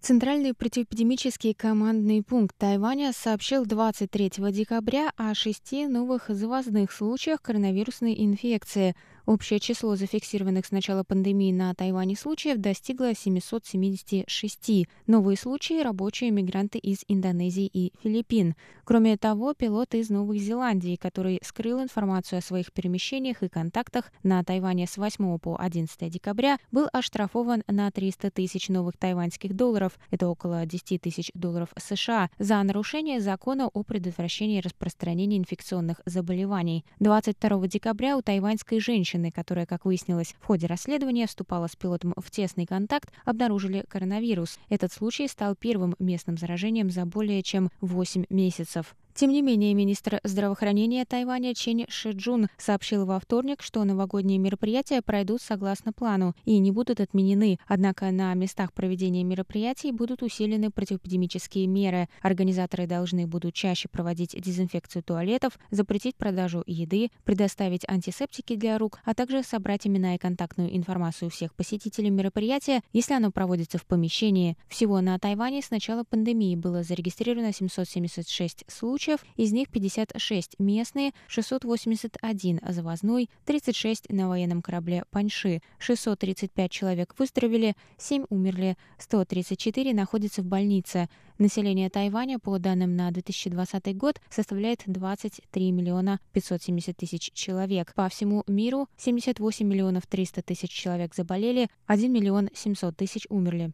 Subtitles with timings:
[0.00, 8.96] Центральный противоэпидемический командный пункт Тайваня сообщил 23 декабря о шести новых завозных случаях коронавирусной инфекции–
[9.28, 14.88] Общее число зафиксированных с начала пандемии на Тайване случаев достигло 776.
[15.06, 18.54] Новые случаи– рабочие мигранты из Индонезии и Филиппин.
[18.84, 24.42] Кроме того, пилот из Новой Зеландии, который скрыл информацию о своих перемещениях и контактах на
[24.42, 30.26] Тайване с 8 по 11 декабря, был оштрафован на 300 тысяч новых тайваньских долларов, это
[30.28, 36.86] около 10 тысяч долларов США, за нарушение закона о предотвращении распространения инфекционных заболеваний.
[37.00, 42.14] 22 декабря у тайваньской женщины женщины, которая, как выяснилось, в ходе расследования вступала с пилотом
[42.16, 44.58] в тесный контакт, обнаружили коронавирус.
[44.68, 48.94] Этот случай стал первым местным заражением за более чем 8 месяцев.
[49.18, 55.42] Тем не менее, министр здравоохранения Тайваня Чен Шиджун сообщил во вторник, что новогодние мероприятия пройдут
[55.42, 57.58] согласно плану и не будут отменены.
[57.66, 62.08] Однако на местах проведения мероприятий будут усилены противоэпидемические меры.
[62.22, 69.14] Организаторы должны будут чаще проводить дезинфекцию туалетов, запретить продажу еды, предоставить антисептики для рук, а
[69.14, 74.56] также собрать имена и контактную информацию всех посетителей мероприятия, если оно проводится в помещении.
[74.68, 81.12] Всего на Тайване с начала пандемии было зарегистрировано 776 случаев, случаев, из них 56 местные,
[81.28, 90.46] 681 завозной, 36 на военном корабле «Паньши», 635 человек выздоровели, 7 умерли, 134 находятся в
[90.46, 91.08] больнице.
[91.38, 97.94] Население Тайваня, по данным на 2020 год, составляет 23 миллиона 570 тысяч человек.
[97.94, 103.72] По всему миру 78 миллионов 300 тысяч человек заболели, 1 миллион 700 тысяч умерли.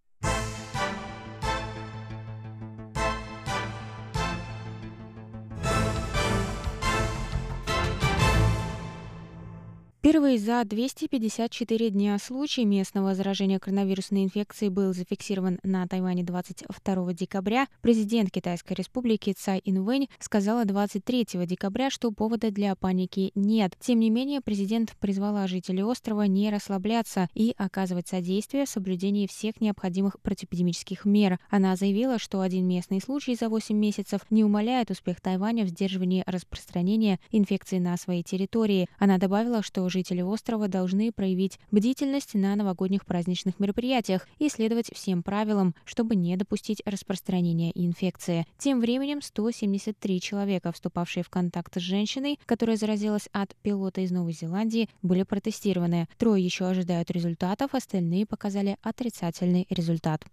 [10.04, 17.68] Первый за 254 дня случай местного заражения коронавирусной инфекцией был зафиксирован на Тайване 22 декабря.
[17.80, 23.78] Президент Китайской республики Цай Инвэнь сказала 23 декабря, что повода для паники нет.
[23.80, 29.58] Тем не менее, президент призвала жителей острова не расслабляться и оказывать содействие в соблюдении всех
[29.62, 31.38] необходимых противоэпидемических мер.
[31.48, 36.24] Она заявила, что один местный случай за 8 месяцев не умаляет успех Тайваня в сдерживании
[36.26, 38.86] распространения инфекции на своей территории.
[38.98, 45.22] Она добавила, что жители острова должны проявить бдительность на новогодних праздничных мероприятиях и следовать всем
[45.22, 48.44] правилам, чтобы не допустить распространения инфекции.
[48.58, 54.32] Тем временем 173 человека, вступавшие в контакт с женщиной, которая заразилась от пилота из Новой
[54.32, 56.08] Зеландии, были протестированы.
[56.18, 60.24] Трое еще ожидают результатов, остальные показали отрицательный результат.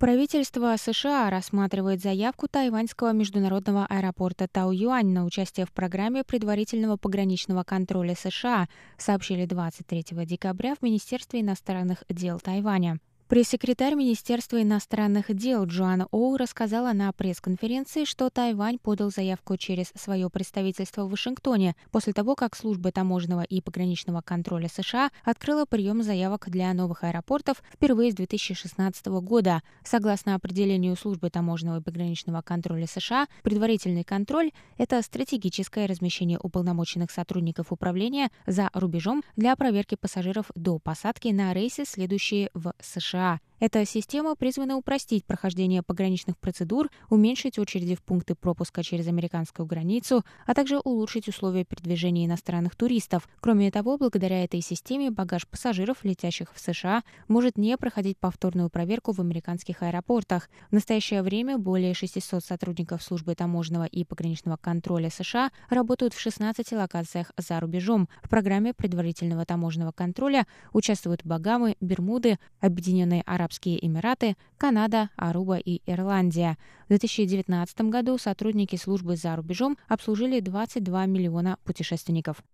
[0.00, 8.14] Правительство США рассматривает заявку тайваньского международного аэропорта Тау-Юань на участие в программе предварительного пограничного контроля
[8.14, 8.66] США,
[8.96, 12.98] сообщили 23 декабря в Министерстве иностранных дел Тайваня.
[13.30, 20.28] Пресс-секретарь Министерства иностранных дел Джоанна Оу рассказала на пресс-конференции, что Тайвань подал заявку через свое
[20.28, 26.50] представительство в Вашингтоне после того, как служба таможенного и пограничного контроля США открыла прием заявок
[26.50, 29.62] для новых аэропортов впервые с 2016 года.
[29.84, 37.70] Согласно определению службы таможенного и пограничного контроля США, предварительный контроль– это стратегическое размещение уполномоченных сотрудников
[37.70, 43.19] управления за рубежом для проверки пассажиров до посадки на рейсы, следующие в США.
[43.20, 43.40] США.
[43.60, 50.24] Эта система призвана упростить прохождение пограничных процедур, уменьшить очереди в пункты пропуска через американскую границу,
[50.46, 53.28] а также улучшить условия передвижения иностранных туристов.
[53.40, 59.12] Кроме того, благодаря этой системе багаж пассажиров, летящих в США, может не проходить повторную проверку
[59.12, 60.48] в американских аэропортах.
[60.70, 66.72] В настоящее время более 600 сотрудников службы таможенного и пограничного контроля США работают в 16
[66.72, 68.08] локациях за рубежом.
[68.22, 75.82] В программе предварительного таможенного контроля участвуют Багамы, Бермуды, Объединенные Арабские Арабские Эмираты, Канада, Аруба и
[75.84, 76.56] Ирландия.
[76.84, 82.44] В 2019 году сотрудники службы за рубежом обслужили 22 миллиона путешественников.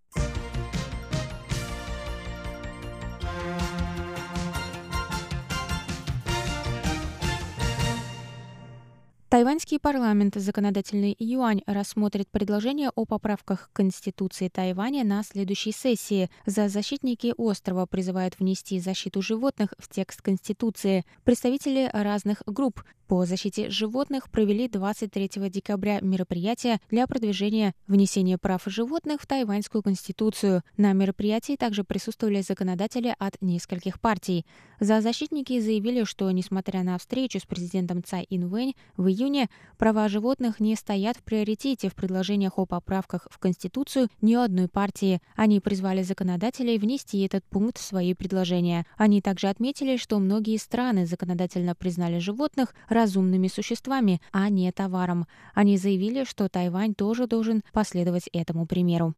[9.37, 16.31] Тайваньский парламент законодательный юань рассмотрит предложение о поправках к Конституции Тайваня на следующей сессии.
[16.47, 21.05] За защитники острова призывают внести защиту животных в текст Конституции.
[21.23, 29.21] Представители разных групп по защите животных провели 23 декабря мероприятие для продвижения внесения прав животных
[29.21, 30.61] в Тайваньскую конституцию.
[30.75, 34.45] На мероприятии также присутствовали законодатели от нескольких партий.
[34.79, 39.26] За защитники заявили, что, несмотря на встречу с президентом Цай Инвэнь в июне,
[39.77, 45.21] права животных не стоят в приоритете в предложениях о поправках в Конституцию ни одной партии.
[45.35, 48.85] Они призвали законодателей внести этот пункт в свои предложения.
[48.97, 55.27] Они также отметили, что многие страны законодательно признали животных разумными существами, а не товаром.
[55.53, 59.13] Они заявили, что Тайвань тоже должен последовать этому примеру.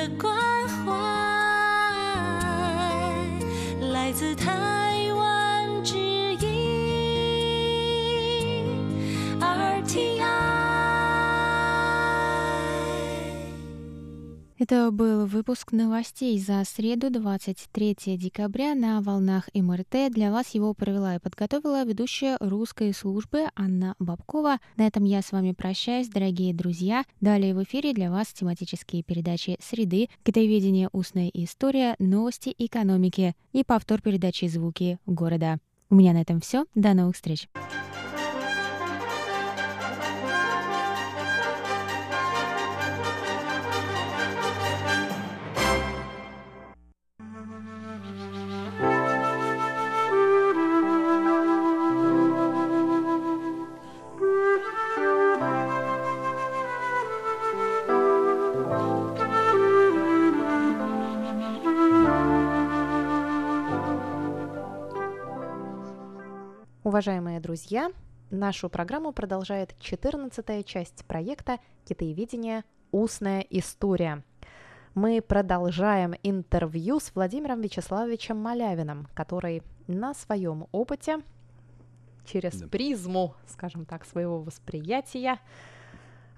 [0.00, 0.32] 的关
[0.86, 0.92] 怀
[3.92, 4.69] 来自他
[14.60, 20.12] Это был выпуск новостей за среду, 23 декабря на волнах МРТ.
[20.12, 24.58] Для вас его провела и подготовила ведущая русской службы Анна Бабкова.
[24.76, 27.04] На этом я с вами прощаюсь, дорогие друзья.
[27.22, 30.90] Далее в эфире для вас тематические передачи «Среды», «Китаеведение.
[30.92, 35.56] Устная история», «Новости экономики» и повтор передачи «Звуки города».
[35.88, 36.66] У меня на этом все.
[36.74, 37.48] До новых встреч.
[67.00, 67.92] Уважаемые друзья,
[68.30, 72.62] нашу программу продолжает 14 часть проекта «Китаеведение.
[72.92, 74.22] Устная история».
[74.94, 81.20] Мы продолжаем интервью с Владимиром Вячеславовичем Малявиным, который на своем опыте
[82.26, 82.68] через да.
[82.68, 85.38] призму, скажем так, своего восприятия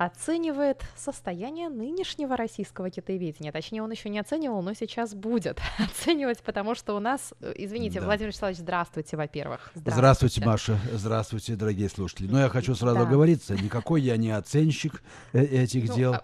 [0.04, 3.52] оценивает состояние нынешнего российского китаеведения.
[3.52, 8.00] Точнее, он еще не оценивал, но сейчас будет оценивать, потому что у нас, э, извините,
[8.00, 8.06] да.
[8.06, 9.71] Владимир Вячеславович, здравствуйте, во-первых.
[9.75, 9.94] Здравствуйте.
[9.94, 12.26] здравствуйте, Маша, здравствуйте, дорогие слушатели.
[12.28, 13.02] Но я хочу сразу да.
[13.02, 16.14] оговориться, никакой я не оценщик э, этих ну, дел.
[16.14, 16.23] А...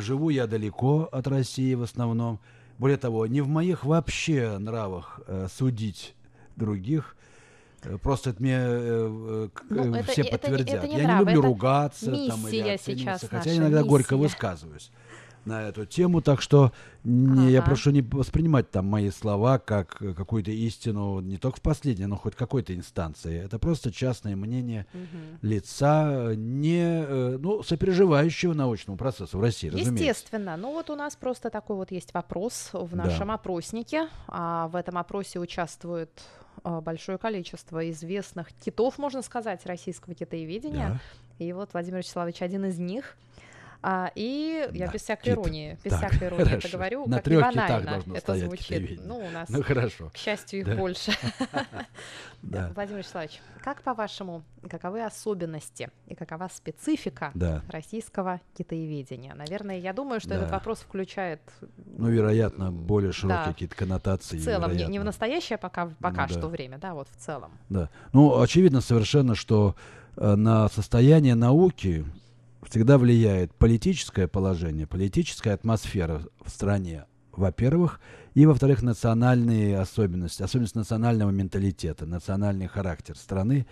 [0.00, 2.38] Живу я далеко от России в основном.
[2.78, 6.14] Более того, не в моих вообще нравах судить
[6.56, 7.16] других.
[7.82, 10.68] Э, просто это мне э, ну, э, все это, подтвердят.
[10.68, 13.88] Это, это не я нрав, не люблю ругаться там, или сейчас хотя иногда миссия.
[13.88, 14.90] горько высказываюсь
[15.44, 16.72] на эту тему, так что
[17.04, 17.50] не, ага.
[17.50, 22.16] я прошу не воспринимать там мои слова как какую-то истину не только в последней, но
[22.16, 23.42] хоть какой-то инстанции.
[23.44, 25.38] Это просто частное мнение угу.
[25.42, 30.56] лица, не ну, сопереживающего научному процессу в России, Естественно.
[30.56, 33.34] Ну вот у нас просто такой вот есть вопрос в нашем да.
[33.34, 34.08] опроснике.
[34.28, 36.10] А в этом опросе участвуют
[36.62, 40.88] а, большое количество известных китов, можно сказать, российского китаеведения.
[40.88, 41.44] Да.
[41.44, 43.16] И вот Владимир Вячеславович один из них.
[43.82, 45.32] А, и я Да, без всякой кит.
[45.34, 46.76] иронии, без Так, всякой иронии это хорошо.
[46.76, 48.66] говорю, На как трех банально должно это стоять звучит.
[48.66, 49.04] китоведение.
[49.06, 50.10] Ну, у нас, Ну хорошо.
[50.12, 50.76] к счастью, их Да.
[50.76, 51.12] больше.
[52.42, 52.70] Да.
[52.74, 57.62] Владимир Вячеславович, как по-вашему, каковы особенности и какова специфика Да.
[57.68, 59.34] российского китаеведения?
[59.34, 60.36] Наверное, я думаю, что Да.
[60.36, 61.40] этот вопрос включает
[61.98, 63.52] Ну, вероятно, более широкие Да.
[63.52, 64.38] какие-то коннотации.
[64.38, 66.48] в целом, не, не в настоящее пока, пока Ну, что да.
[66.48, 67.52] время, да, вот в целом.
[67.68, 67.90] Да.
[68.14, 69.74] Ну, очевидно совершенно, что
[70.16, 72.04] э, на состояние науки
[72.70, 78.00] всегда влияет политическое положение, политическая атмосфера в стране, во-первых,
[78.34, 83.66] и, во-вторых, национальные особенности, особенности национального менталитета, национальный характер страны.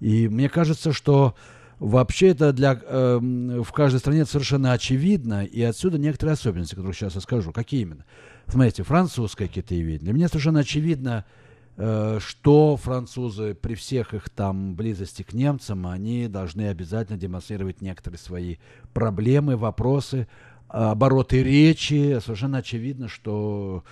[0.00, 1.34] И мне кажется, что
[1.78, 7.14] вообще это для, эм, в каждой стране совершенно очевидно, и отсюда некоторые особенности, которые сейчас
[7.14, 7.50] я скажу.
[7.50, 8.04] Какие именно?
[8.46, 10.04] Смотрите, французское китаеведение.
[10.04, 11.43] Для меня совершенно очевидно, э,
[11.76, 18.56] что французы при всех их там близости к немцам, они должны обязательно демонстрировать некоторые свои
[18.92, 20.28] проблемы, вопросы,
[20.68, 22.18] а, обороты речи.
[22.20, 23.82] Совершенно очевидно, что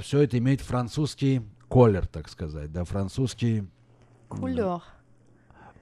[0.00, 3.64] все это имеет французский колер, так сказать, да, французский
[4.28, 4.80] Кулер.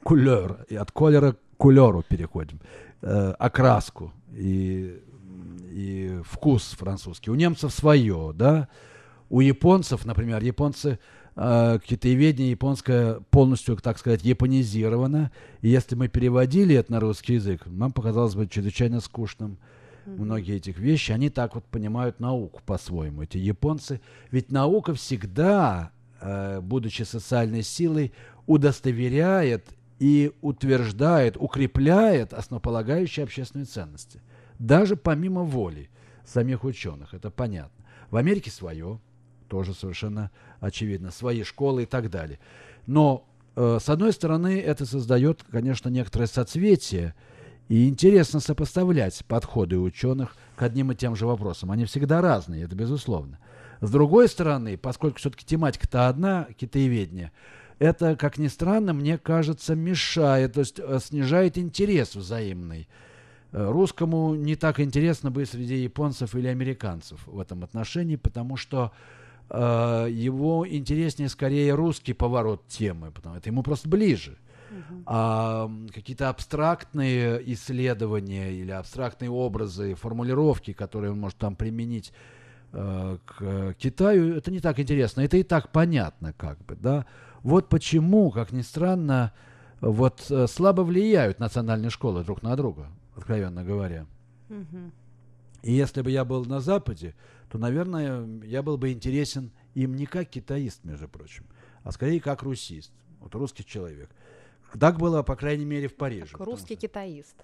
[0.03, 0.65] кулер.
[0.69, 2.61] И от колера к кулеру переходим.
[3.03, 5.03] Э, окраску и,
[5.71, 7.31] и вкус французский.
[7.31, 8.69] У немцев свое, да.
[9.31, 10.99] У японцев, например, японцы
[11.37, 15.31] э, китаеведение японское полностью, так сказать, японизировано.
[15.63, 19.59] И если мы переводили это на русский язык, нам показалось бы чрезвычайно скучным
[20.05, 24.01] многие этих вещи, они так вот понимают науку по-своему, эти японцы.
[24.33, 28.13] Ведь наука всегда, э, будучи социальной силой,
[28.47, 29.65] удостоверяет
[30.01, 34.21] и утверждает, укрепляет основополагающие общественные ценности.
[34.59, 35.89] Даже помимо воли
[36.25, 37.85] самих ученых, это понятно.
[38.11, 38.99] В Америке свое,
[39.51, 40.31] тоже совершенно
[40.61, 42.39] очевидно, свои школы и так далее.
[42.87, 43.27] Но,
[43.57, 47.15] э, с одной стороны, это создает, конечно, некоторое соцветие,
[47.69, 51.71] и интересно сопоставлять подходы ученых к одним и тем же вопросам.
[51.71, 53.39] Они всегда разные, это безусловно.
[53.81, 57.33] С другой стороны, поскольку все-таки тематика-то одна, китаеведение,
[57.79, 62.89] это, как ни странно, мне кажется, мешает, то есть э, снижает интерес взаимный.
[63.53, 68.93] Э, Русскому не так интересно быть среди японцев или американцев в этом отношении, потому что
[69.53, 74.39] его интереснее скорее русский поворот темы, потому это ему просто ближе.
[75.07, 82.13] А какие-то абстрактные исследования или абстрактные образы, формулировки, которые он может там применить
[82.73, 85.23] э, к Китаю, это не так интересно.
[85.23, 87.07] Это и так понятно, как бы, да.
[87.43, 89.33] Вот почему, как ни странно,
[89.81, 94.07] вот э, слабо влияют национальные школы друг на друга, откровенно говоря.
[94.49, 94.93] Мгм.
[95.63, 97.15] И если бы я был на Западе,
[97.51, 101.45] то, наверное, я был бы интересен им не как китаист, между прочим,
[101.83, 104.09] а скорее как русист, вот русский человек.
[104.79, 106.31] Так было, по крайней мере, в Париже.
[106.31, 107.35] Как русский что- китаист.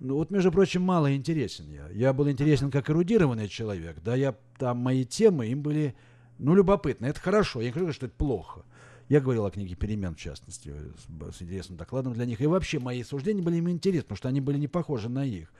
[0.00, 1.88] ну вот, между прочим, мало интересен я.
[1.88, 3.96] Я был интересен как эрудированный человек.
[4.04, 5.94] Да, я там мои темы им были,
[6.38, 7.06] ну, любопытны.
[7.06, 7.60] Это хорошо.
[7.62, 8.64] Я не говорю, что это плохо.
[9.08, 12.42] Я говорил о книге «Перемен», в частности, с, с интересным докладом для них.
[12.42, 15.50] И вообще мои суждения были им интересны, потому что они были не похожи на их.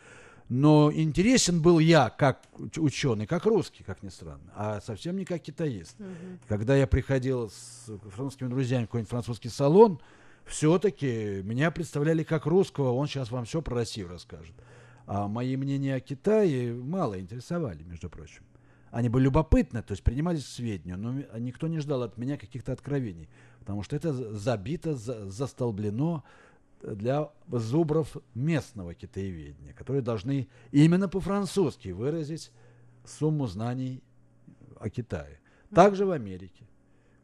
[0.48, 2.40] Но интересен был я как
[2.76, 5.96] ученый, как русский, как ни странно, а совсем не как китаист.
[6.48, 10.00] Когда я приходил с французскими друзьями в какой-нибудь французский салон,
[10.46, 14.54] все-таки меня представляли как русского, он сейчас вам все про Россию расскажет.
[15.06, 18.42] А мои мнения о Китае мало интересовали, между прочим.
[18.90, 22.72] Они были любопытны, то есть принимались к сведению, но никто не ждал от меня каких-то
[22.72, 23.28] откровений,
[23.60, 26.24] потому что это за- забито, за- застолблено
[26.82, 32.52] для зубров местного китаеведения, которые должны именно по-французски выразить
[33.04, 34.02] сумму знаний
[34.78, 35.40] о Китае.
[35.74, 36.64] Также в Америке.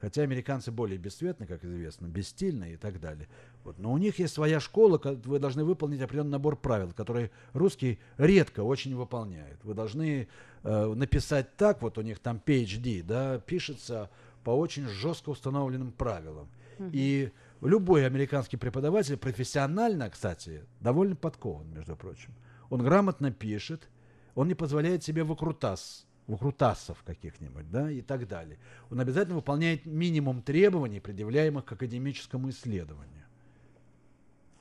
[0.01, 3.27] Хотя американцы более бесцветны, как известно, бесстильные и так далее.
[3.63, 3.79] Вот.
[3.79, 7.99] Но у них есть своя школа, ко- вы должны выполнить определенный набор правил, которые русский
[8.19, 9.65] редко очень выполняет.
[9.65, 10.29] Вы должны
[10.63, 14.11] э, написать так, вот у них там PhD, да, пишется
[14.43, 16.49] по очень жестко установленным правилам.
[16.93, 17.31] И
[17.61, 22.35] любой американский преподаватель профессионально, кстати, довольно подкован, между прочим.
[22.71, 23.89] Он грамотно пишет,
[24.35, 28.59] он не позволяет себе выкрутас, выкрутасов каких-нибудь, да, и так далее.
[28.91, 33.25] Он обязательно выполняет минимум требований, предъявляемых к академическому исследованию.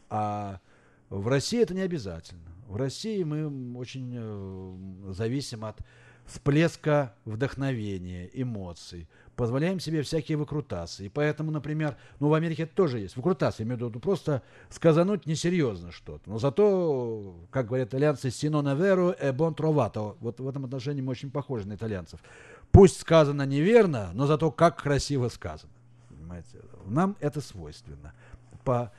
[0.10, 0.60] А
[1.10, 2.52] в России это не обязательно.
[2.68, 5.80] В России мы очень э, зависим от
[6.26, 9.08] всплеска вдохновения, эмоций.
[9.36, 11.08] Позволяем себе всякие выкрутасы.
[11.08, 13.16] И поэтому, например, ну в Америке это тоже есть.
[13.16, 16.30] Выкрутасы, я имею в виду просто сказануть несерьезно что-то.
[16.30, 20.18] Но зато, как говорят итальянцы, ne vero e bon trovato.
[20.20, 22.20] Вот в этом отношении мы очень похожи на итальянцев.
[22.72, 25.74] Пусть сказано неверно, но зато как красиво сказано.
[26.10, 26.60] Понимаете?
[26.86, 28.14] Нам это свойственно.
[28.64, 28.92] По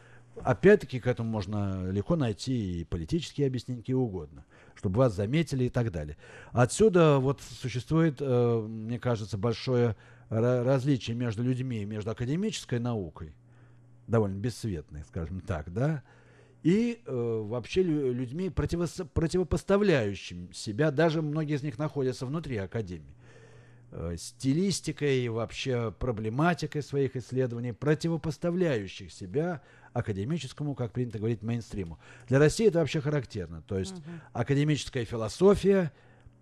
[0.43, 5.69] опять-таки к этому можно легко найти и политические объяснения, какие угодно, чтобы вас заметили и
[5.69, 6.17] так далее.
[6.53, 9.97] Отсюда вот существует, э, мне кажется, большое
[10.31, 13.35] различие между людьми, между академической наукой,
[14.07, 16.03] довольно бесцветной, скажем так, да,
[16.63, 23.15] и э, вообще людьми, противос, противопоставляющими себя, даже многие из них находятся внутри академии,
[24.17, 31.99] стилистикой и вообще проблематикой своих исследований, противопоставляющих себя академическому, как принято говорить, мейнстриму.
[32.29, 33.63] Для России это вообще характерно.
[33.63, 34.03] То есть угу.
[34.33, 35.93] академическая философия,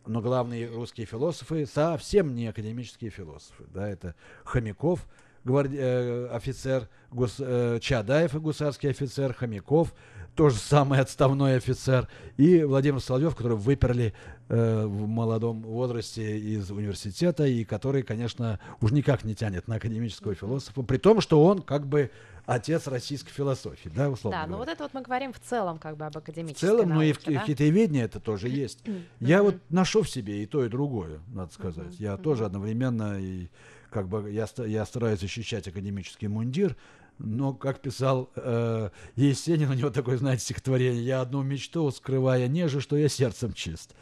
[0.07, 3.65] но главные русские философы совсем не академические философы.
[3.73, 5.07] Да, это Хомяков,
[5.45, 5.77] гварди...
[5.79, 7.37] э, офицер, гус...
[7.39, 9.95] э, Чадаев, гусарский офицер, Хомяков,
[10.35, 14.15] тоже самый отставной офицер, и Владимир Соловьев, который выперли
[14.49, 20.35] э, в молодом возрасте из университета, и который, конечно, уж никак не тянет на академического
[20.35, 22.11] философа, при том, что он как бы
[22.47, 25.97] отец российской философии, да, условно Да, ну вот это вот мы говорим в целом как
[25.97, 27.43] бы об академической В целом, науке, ну и в, да?
[27.43, 28.81] в китаеведении это тоже есть.
[29.21, 31.99] Я вот ношу в себе и то, и другое, надо сказать.
[31.99, 33.49] Я тоже одновременно и
[33.91, 36.77] как бы я, я стараюсь защищать академический мундир,
[37.19, 42.81] но, как писал э, Есенин, у него такое, знаете, стихотворение, «Я одну мечту, скрывая неже,
[42.81, 43.95] что я сердцем чист».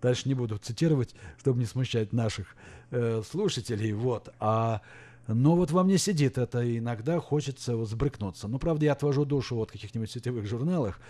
[0.00, 2.54] Дальше не буду цитировать, чтобы не смущать наших
[2.90, 4.32] э, слушателей, вот.
[4.38, 4.80] А,
[5.26, 8.46] но вот во мне сидит это, и иногда хочется вот сбрыкнуться.
[8.46, 11.00] Ну, правда, я отвожу душу вот в каких-нибудь сетевых журналах,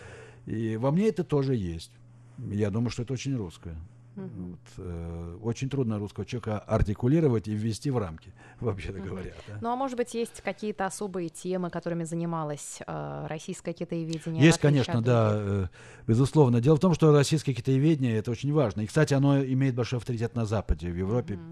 [0.47, 1.91] и во мне это тоже есть.
[2.39, 3.77] Я думаю, что это очень русское.
[4.27, 9.33] Вот, э, очень трудно русского человека артикулировать и ввести в рамки, вообще-то говоря.
[9.47, 9.59] Да?
[9.61, 14.45] Ну а может быть есть какие-то особые темы, которыми занималась э, российское китаеведение?
[14.45, 15.67] Есть, конечно, да, э,
[16.07, 16.61] безусловно.
[16.61, 18.83] Дело в том, что российское китаеведение это очень важно.
[18.83, 21.35] И, кстати, оно имеет большой авторитет на Западе, в Европе.
[21.35, 21.43] Угу.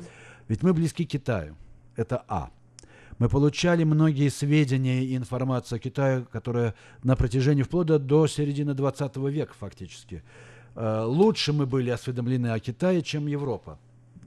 [0.48, 1.56] Ведь мы близки к Китаю.
[1.96, 2.50] Это А.
[3.18, 9.16] Мы получали многие сведения и информацию о Китае, которая на протяжении вплоть до середины 20
[9.16, 10.22] века фактически
[10.76, 13.78] лучше мы были осведомлены о Китае, чем Европа.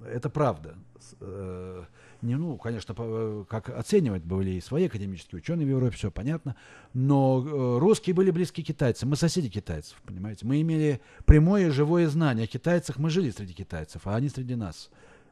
[0.05, 0.75] Это правда.
[1.21, 1.83] Э,
[2.21, 6.55] не, ну, конечно, э, как оценивать были и свои академические ученые в Европе, все понятно,
[6.93, 12.47] но русские были близки китайцам, мы соседи китайцев, понимаете, мы имели прямое живое знание о
[12.47, 14.89] китайцах, мы жили среди китайцев, а они среди нас.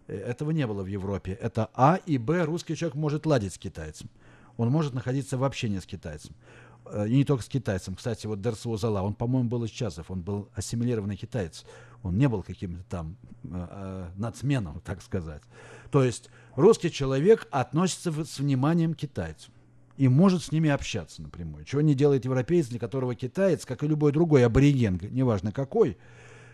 [0.07, 1.33] Этого не было в Европе.
[1.33, 4.09] Это А и Б, русский человек может ладить с китайцем,
[4.55, 6.33] он может находиться в общении с китайцем.
[6.91, 7.95] Э, и не только с китайцем.
[7.95, 11.65] Кстати, вот Дерсу Зала, он, по-моему, был из Часов, он был ассимилированный китаец.
[12.03, 15.41] Он не был каким-то там э, э, нацменом, так сказать.
[15.91, 19.53] То есть русский человек относится с вниманием к китайцам
[19.97, 21.65] и может с ними общаться напрямую.
[21.65, 25.97] Чего не делает европеец, для которого китаец, как и любой другой абориген, неважно какой,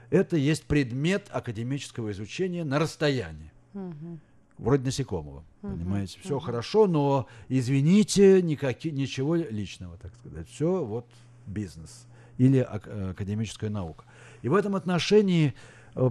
[0.10, 3.52] это есть предмет академического изучения на расстоянии.
[3.74, 4.20] Угу
[4.58, 5.44] вроде насекомого.
[5.62, 6.42] Uh-huh, понимаете, все uh-huh.
[6.42, 10.48] хорошо, но извините, никаки, ничего личного, так сказать.
[10.50, 11.08] Все вот
[11.46, 14.06] бизнес или ак- академическая наука.
[14.42, 15.54] И в этом отношении э,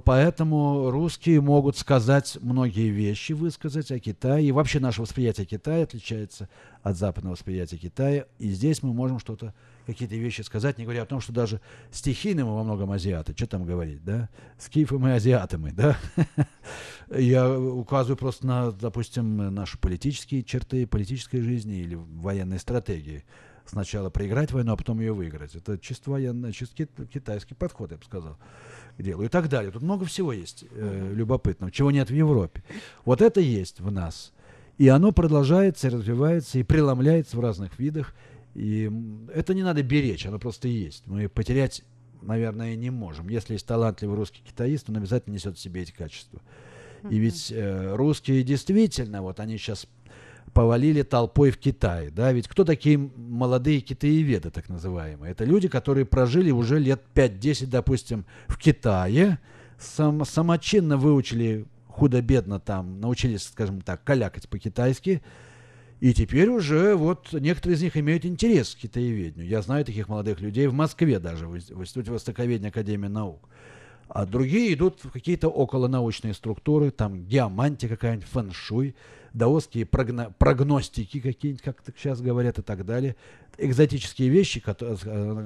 [0.04, 4.46] поэтому русские могут сказать многие вещи, высказать о Китае.
[4.46, 6.48] И вообще наше восприятие Китая отличается
[6.82, 8.26] от западного восприятия Китая.
[8.38, 9.54] И здесь мы можем что-то
[9.86, 13.46] какие-то вещи сказать, не говоря о том, что даже стихийны мы во многом азиаты, что
[13.46, 14.28] там говорить, да?
[14.58, 15.98] Скифы мы, азиаты мы, да?
[17.10, 23.24] Я указываю просто на, допустим, наши политические черты политической жизни или военной стратегии.
[23.64, 25.54] Сначала проиграть войну, а потом ее выиграть.
[25.54, 28.36] Это чисто военный, чисто китайский подход, я бы сказал,
[28.98, 29.22] делу.
[29.22, 29.70] И так далее.
[29.70, 32.62] Тут много всего есть э, любопытного, чего нет в Европе.
[33.04, 34.32] Вот это есть в нас.
[34.78, 38.14] И оно продолжается, развивается и преломляется в разных видах.
[38.54, 38.90] И
[39.34, 41.06] это не надо беречь, оно просто есть.
[41.06, 41.82] Мы потерять,
[42.20, 43.28] наверное, не можем.
[43.28, 46.40] Если есть талантливый русский китаист, он обязательно несет в себе эти качества.
[47.10, 49.86] И ведь э, русские действительно, вот они сейчас
[50.52, 55.32] повалили толпой в Китай, да, ведь кто такие молодые китаеведы, так называемые?
[55.32, 59.38] Это люди, которые прожили уже лет 5-10, допустим, в Китае,
[59.78, 65.22] сам, самочинно выучили худо-бедно там, научились, скажем так, калякать по-китайски,
[66.00, 69.48] и теперь уже вот некоторые из них имеют интерес к китаеведению.
[69.48, 73.48] Я знаю таких молодых людей в Москве даже, в Институте Востоковедения Академии наук.
[74.08, 78.94] А другие идут в какие-то околонаучные структуры, там геомантия какая-нибудь, фэншуй,
[79.32, 83.16] даосские прогно- прогностики какие-нибудь, как сейчас говорят, и так далее.
[83.56, 84.96] Экзотические вещи, которые,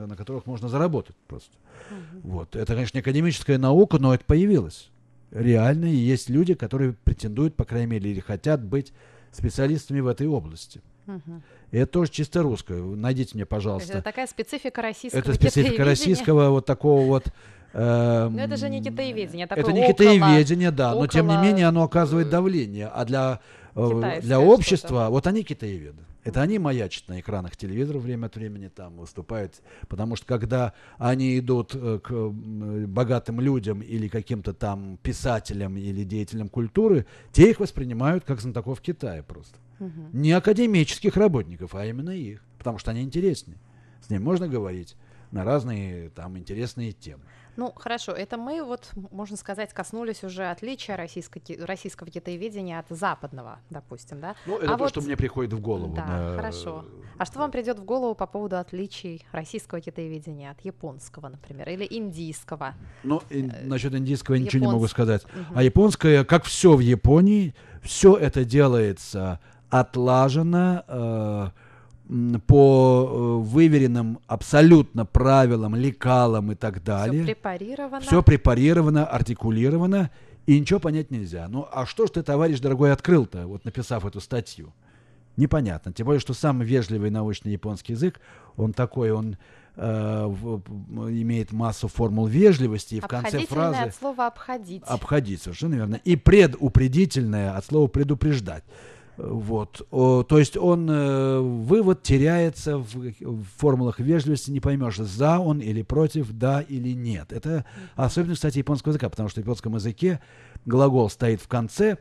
[0.07, 1.53] на которых можно заработать просто.
[1.91, 2.33] Угу.
[2.33, 2.57] Вот.
[2.57, 4.91] Это, конечно, не академическая наука, но это появилось.
[5.31, 8.93] Реально и есть люди, которые претендуют, по крайней мере, или хотят быть
[9.33, 10.81] специалистами в этой области.
[11.07, 11.43] Угу.
[11.73, 12.81] И это тоже чисто русское.
[12.81, 13.93] Найдите мне, пожалуйста.
[13.93, 17.29] Это такая специфика российского Это специфика российского вот такого вот...
[17.79, 21.03] Э, но это же не китаеведение, это, это не около, китаеведение, да, около...
[21.03, 22.87] но тем не менее оно оказывает давление.
[22.87, 23.41] А для
[23.75, 26.03] Китайское для общества, вот они китаеведы.
[26.25, 31.39] Это они маячат на экранах телевизора время от времени, там выступают, потому что когда они
[31.39, 32.31] идут э, к
[32.89, 39.23] богатым людям или каким-то там писателям или деятелям культуры, те их воспринимают как знатоков Китая
[39.23, 39.59] просто.
[39.79, 39.91] Угу.
[40.15, 43.59] Не академических работников, а именно их, потому что они интереснее.
[44.01, 44.97] С ним можно говорить
[45.31, 47.23] на разные там интересные темы.
[47.57, 53.59] Ну, хорошо, это мы вот, можно сказать, коснулись уже отличия российско российского китаеведения от западного,
[53.71, 54.35] допустим, да?
[54.47, 54.91] Ну, это а то, вот...
[54.91, 55.95] что мне приходит в голову.
[55.95, 56.37] Да, на...
[56.37, 56.85] хорошо.
[57.19, 61.87] А что вам придет в голову по поводу отличий российского китаеведения от японского, например, или
[61.89, 62.75] индийского?
[63.03, 63.51] Ну, ин...
[63.51, 65.25] Э, насчет индийского я ничего не могу сказать.
[65.25, 65.55] Угу.
[65.55, 69.41] А японское, как все в Японии, все это делается
[69.71, 71.51] отлажено, э,
[72.47, 77.25] по э, выверенным абсолютно правилам, лекалам и так далее.
[77.25, 78.01] Все препарировано.
[78.01, 80.11] Все препарировано, артикулировано,
[80.47, 81.49] и ничего понять нельзя.
[81.49, 84.73] Ну, а что ж ты, товарищ дорогой, открыл-то, вот написав эту статью?
[85.37, 85.93] Непонятно.
[85.93, 88.21] Тем более, что самый вежливый научный японский язык,
[88.57, 89.37] он такой, он
[89.75, 90.63] э, в,
[91.11, 93.79] имеет массу формул вежливости, и в конце фразы...
[93.79, 94.83] от слова «обходить».
[94.87, 96.01] Обходить, совершенно верно.
[96.05, 98.65] И предупредительное от слова «предупреждать».
[99.17, 99.87] Вот.
[99.91, 105.83] То есть он, э, вывод теряется в, в формулах вежливости, не поймешь, за он или
[105.83, 107.33] против, да или нет.
[107.33, 110.21] Это особенность, кстати, японского языка, потому что в японском языке
[110.67, 111.97] глагол стоит в конце,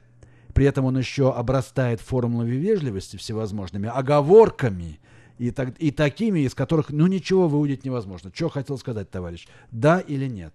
[0.53, 4.99] при этом он еще обрастает формулами вежливости всевозможными, оговорками
[5.37, 8.31] и, так, и такими, из которых, ну, ничего выудить невозможно.
[8.33, 9.47] Что хотел сказать, товарищ?
[9.71, 10.53] Да или нет?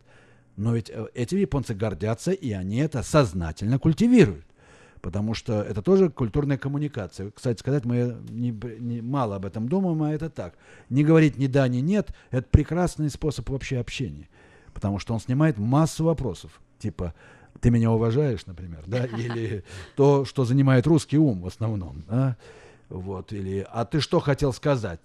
[0.56, 4.44] Но ведь э, эти японцы гордятся, и они это сознательно культивируют
[5.00, 7.30] потому что это тоже культурная коммуникация.
[7.30, 10.54] Кстати сказать, мы не, не, мало об этом думаем, а это так.
[10.88, 14.28] Не говорить ни да, ни нет– это прекрасный способ вообще общения,
[14.72, 17.14] потому что он снимает массу вопросов, типа
[17.60, 19.64] «ты меня уважаешь», например, да, или
[19.96, 22.36] то, что занимает русский ум в основном, да?
[22.88, 25.00] вот, или «а ты что хотел сказать?»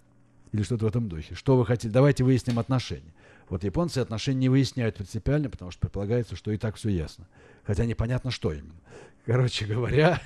[0.55, 1.35] или что-то в этом духе.
[1.35, 1.91] Что вы хотели?
[1.91, 3.13] Давайте выясним отношения.
[3.49, 7.27] Вот японцы отношения не выясняют принципиально, потому что предполагается, что и так все ясно.
[7.63, 8.73] Хотя непонятно, что именно.
[9.25, 10.19] Короче говоря,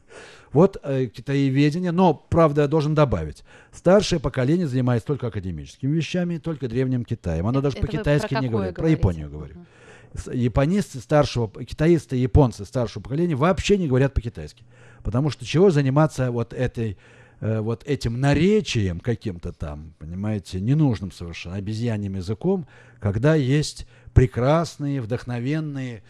[0.52, 6.68] вот э, китаеведение, но, правда, я должен добавить, старшее поколение занимается только академическими вещами, только
[6.68, 7.46] древним Китаем.
[7.46, 9.54] Оно даже по-китайски не говорит, про Японию говорю.
[9.54, 10.36] Uh-huh.
[10.36, 14.64] Японисты старшего, китаисты, японцы старшего поколения вообще не говорят по-китайски.
[15.02, 16.96] Потому что чего заниматься вот этой
[17.40, 22.66] э, вот этим наречием каким-то там, понимаете, ненужным совершенно обезьяньим языком,
[23.00, 26.02] когда есть прекрасные, вдохновенные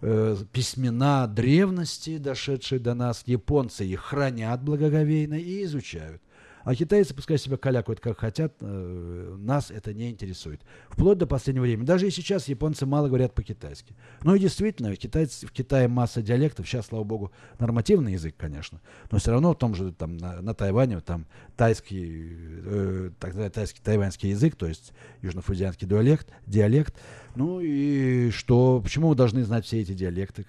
[0.00, 6.22] э, письмена древности, дошедшие до нас, японцы их хранят благоговейно и изучают.
[6.70, 10.60] А китайцы пускай себя калякают как хотят, э, нас это не интересует.
[10.88, 11.84] Вплоть до последнего времени.
[11.84, 13.96] Даже и сейчас японцы мало говорят по-китайски.
[14.22, 16.68] Ну и действительно, китайцы, в Китае масса диалектов.
[16.68, 18.80] Сейчас, слава богу, нормативный язык, конечно.
[19.10, 22.28] Но все равно в том же, там, на, на Тайване, там, тайский,
[22.64, 26.94] э, так тайский, тайваньский язык, то есть южнофузианский диалект, диалект.
[27.34, 30.44] Ну и что, почему мы должны знать все эти диалекты?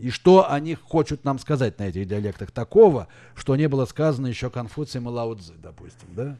[0.00, 4.50] И что они хотят нам сказать на этих диалектах такого, что не было сказано еще
[4.50, 6.36] Конфуцием и Лао Цзы, допустим, да?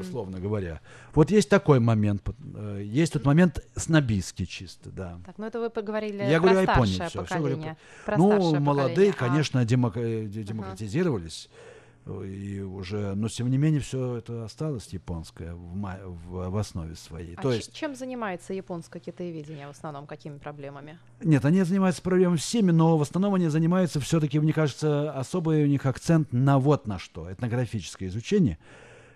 [0.00, 0.80] условно говоря.
[1.12, 2.22] Вот есть такой момент,
[2.54, 5.18] э, есть тот момент снобистский чисто, да.
[5.26, 7.26] Так, ну это вы поговорили Я про говорю старшее Японии, поколение.
[7.26, 8.16] Все, говорю, про...
[8.16, 9.14] Ну, молодые, поколение.
[9.14, 9.64] конечно, а.
[9.66, 9.94] демок...
[9.94, 11.50] демократизировались.
[11.50, 11.75] Uh-huh
[12.06, 17.34] и уже, но тем не менее все это осталось японское в, в, в основе своей.
[17.34, 20.98] А То есть, чем занимается японское китаеведение в основном, какими проблемами?
[21.20, 25.66] Нет, они занимаются проблемами всеми, но в основном они занимаются все-таки, мне кажется, особый у
[25.66, 28.58] них акцент на вот на что, этнографическое изучение.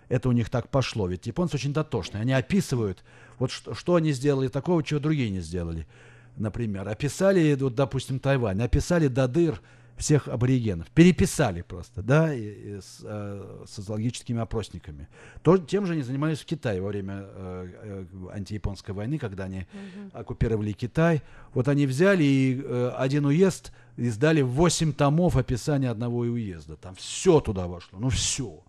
[0.09, 3.05] Это у них так пошло, ведь японцы очень дотошные, они описывают,
[3.39, 5.87] вот что, что они сделали такого, чего другие не сделали.
[6.35, 9.61] Например, описали, вот, допустим, Тайвань, описали до дыр
[10.01, 10.89] всех аборигенов.
[10.89, 15.07] Переписали просто, да, и, и с э, социологическими опросниками.
[15.43, 19.59] То, тем же они занимались в Китае во время э, э, антияпонской войны, когда они
[19.59, 20.09] угу.
[20.13, 21.21] оккупировали Китай.
[21.53, 26.75] Вот они взяли и э, один уезд издали 8 томов описания одного уезда.
[26.75, 28.59] Там все туда вошло, ну все,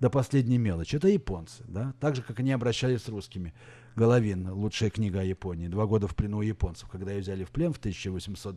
[0.00, 0.96] до последней мелочи.
[0.96, 3.52] Это японцы, да, так же, как они обращались с русскими.
[3.96, 7.50] Головин, лучшая книга о Японии, два года в плену у японцев, когда ее взяли в
[7.50, 8.54] плен в 1800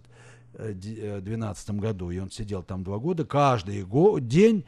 [0.58, 3.86] 2012 э, году, и он сидел там два года, каждый
[4.22, 4.66] день,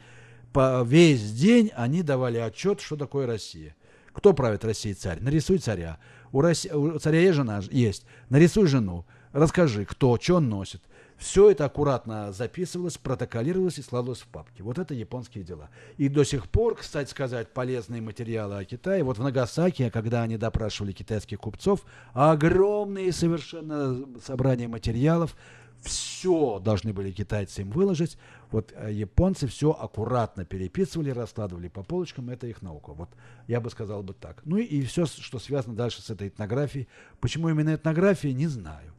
[0.52, 3.74] по, весь день они давали отчет, что такое Россия.
[4.12, 5.20] Кто правит Россией царь?
[5.20, 5.98] Нарисуй царя.
[6.32, 6.70] У, Росси...
[6.70, 7.60] у царя есть жена?
[7.70, 8.06] Есть.
[8.28, 9.04] Нарисуй жену.
[9.32, 10.80] Расскажи, кто, что он носит.
[11.16, 14.62] Все это аккуратно записывалось, протоколировалось и складывалось в папки.
[14.62, 15.70] Вот это японские дела.
[15.96, 19.02] И до сих пор, кстати сказать, полезные материалы о Китае.
[19.04, 25.36] Вот в Нагасаки, когда они допрашивали китайских купцов, огромные совершенно собрания материалов,
[25.84, 28.16] все должны были китайцы им выложить.
[28.50, 32.92] Вот э, японцы все аккуратно переписывали, раскладывали по полочкам, это их наука.
[32.92, 33.10] Вот
[33.46, 34.40] я бы сказал бы так.
[34.44, 36.88] Ну и, и все, что связано дальше с этой этнографией.
[37.20, 38.93] Почему именно этнография, не знаю.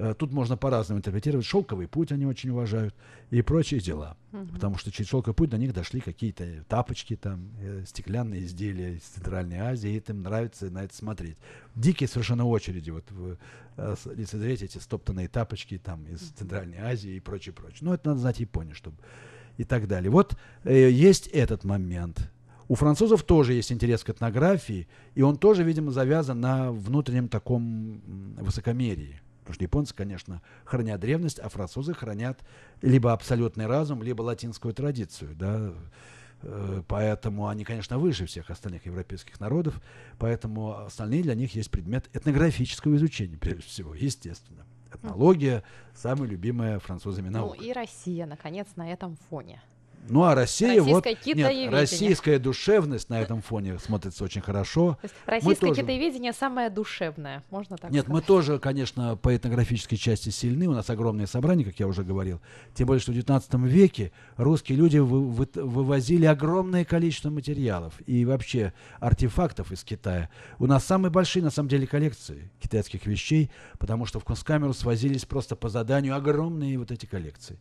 [0.00, 1.44] Э, тут можно по-разному интерпретировать.
[1.44, 2.94] Шелковый путь они очень уважают
[3.30, 4.16] и прочие дела.
[4.32, 4.46] Угу.
[4.54, 9.02] Потому что через шелковый путь до них дошли какие-то тапочки, там, э, стеклянные изделия из
[9.02, 11.36] Центральной Азии, и им нравится на это смотреть.
[11.74, 12.90] Дикие совершенно очереди.
[12.90, 13.36] Вот вы
[13.76, 17.80] э, лицезреть эти стоптанные тапочки там, из Центральной Азии и прочее, прочее.
[17.82, 18.96] Ну, это надо знать Японию, чтобы
[19.58, 20.10] и так далее.
[20.10, 20.34] Вот
[20.64, 22.30] э, есть этот момент.
[22.68, 28.00] У французов тоже есть интерес к этнографии, и он тоже, видимо, завязан на внутреннем таком
[28.38, 29.20] высокомерии.
[29.50, 32.38] Потому что японцы, конечно, хранят древность, а французы хранят
[32.82, 35.34] либо абсолютный разум, либо латинскую традицию.
[35.34, 35.72] Да?
[36.42, 39.80] Э, поэтому они, конечно, выше всех остальных европейских народов,
[40.18, 44.64] поэтому остальные для них есть предмет этнографического изучения, прежде всего, естественно.
[44.94, 47.56] Этнология– самая любимая французами наука.
[47.58, 49.60] Ну и Россия, наконец, на этом фоне.
[50.08, 54.98] Ну а Россия вот нет, российская душевность на этом фоне смотрится очень хорошо.
[55.00, 55.82] То есть российское тоже...
[55.82, 58.22] китаеведение самое душевное, можно так Нет, сказать?
[58.22, 60.66] мы тоже, конечно, по этнографической части сильны.
[60.68, 62.40] У нас огромные собрания, как я уже говорил.
[62.74, 68.24] Тем более, что в XIX веке русские люди вы, вы, вывозили огромное количество материалов и
[68.24, 70.30] вообще артефактов из Китая.
[70.58, 75.24] У нас самые большие, на самом деле, коллекции китайских вещей, потому что в Кунсткамеру свозились
[75.24, 77.58] просто по заданию огромные вот эти коллекции.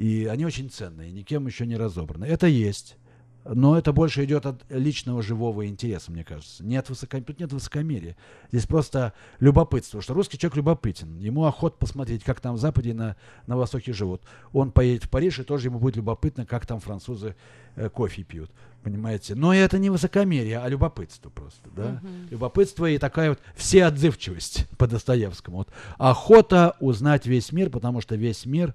[0.00, 2.24] И они очень ценные, никем еще не разобраны.
[2.24, 2.96] Это есть.
[3.44, 6.64] Но это больше идет от личного живого интереса, мне кажется.
[6.64, 7.20] Нет высоко...
[7.20, 8.16] Тут нет высокомерия.
[8.50, 11.18] Здесь просто любопытство, что русский человек любопытен.
[11.18, 14.22] Ему охот посмотреть, как там в Западе и на, на Востоке живут.
[14.54, 17.36] Он поедет в Париж, и тоже ему будет любопытно, как там французы
[17.76, 18.50] э, кофе пьют.
[18.82, 19.34] Понимаете?
[19.34, 21.68] Но это не высокомерие, а любопытство просто.
[21.76, 22.00] Да?
[22.02, 22.08] Угу.
[22.30, 25.58] Любопытство и такая вот всеотзывчивость по Достоевскому.
[25.58, 25.68] Вот.
[25.98, 28.74] Охота узнать весь мир, потому что весь мир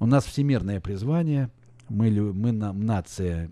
[0.00, 1.50] у нас всемирное призвание,
[1.88, 3.50] мы, мы нация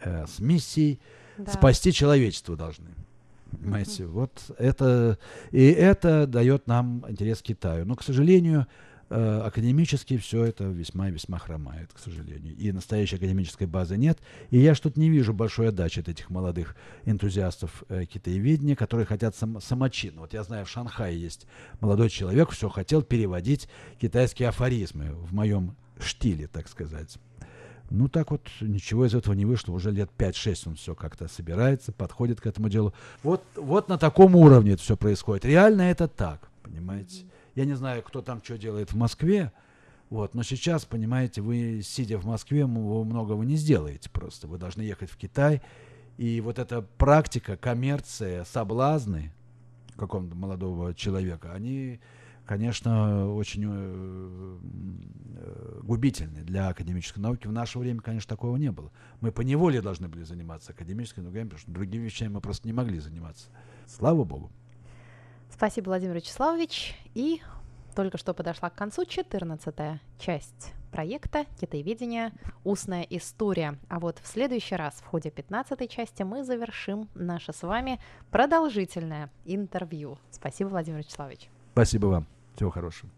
[0.00, 1.00] э, с миссией
[1.38, 1.52] да.
[1.52, 2.90] спасти человечество должны.
[3.50, 4.08] Понимаете, mm-hmm.
[4.08, 5.18] вот это
[5.50, 7.86] и это дает нам интерес к Китаю.
[7.86, 8.66] Но, к сожалению,
[9.08, 12.54] э, академически все это весьма-весьма хромает, к сожалению.
[12.56, 14.18] И настоящей академической базы нет.
[14.50, 19.36] И я что-то не вижу большой отдачи от этих молодых энтузиастов э, китаеведения, которые хотят
[19.36, 20.22] сам, самочинно.
[20.22, 21.46] Вот я знаю, в Шанхае есть
[21.80, 23.68] молодой человек, все хотел переводить
[24.00, 27.18] китайские афоризмы в моем штиле, так сказать.
[27.90, 29.72] Ну, так вот, ничего из этого не вышло.
[29.72, 32.92] Уже лет 5-6 он все как-то собирается, подходит к этому делу.
[33.22, 35.44] Вот, вот на таком уровне это все происходит.
[35.44, 37.24] Реально это так, понимаете?
[37.54, 39.52] Я не знаю, кто там что делает в Москве,
[40.10, 44.46] вот, но сейчас, понимаете, вы, сидя в Москве, вы многого не сделаете просто.
[44.46, 45.62] Вы должны ехать в Китай.
[46.16, 49.32] И вот эта практика, коммерция, соблазны
[49.96, 52.00] какого-то молодого человека, они
[52.46, 54.58] конечно, очень э,
[55.82, 57.46] губительны для академической науки.
[57.46, 58.90] В наше время, конечно, такого не было.
[59.20, 62.72] Мы по неволе должны были заниматься академической наукой, потому что другими вещами мы просто не
[62.72, 63.48] могли заниматься.
[63.86, 64.50] Слава Богу.
[65.50, 66.96] Спасибо, Владимир Вячеславович.
[67.14, 67.40] И
[67.94, 72.32] только что подошла к концу 14 часть проекта «Китаеведение.
[72.64, 73.78] Устная история».
[73.88, 77.98] А вот в следующий раз, в ходе 15 части, мы завершим наше с вами
[78.30, 80.18] продолжительное интервью.
[80.30, 81.48] Спасибо, Владимир Вячеславович.
[81.72, 82.35] Спасибо вам.
[82.56, 83.12] Всего хорошего.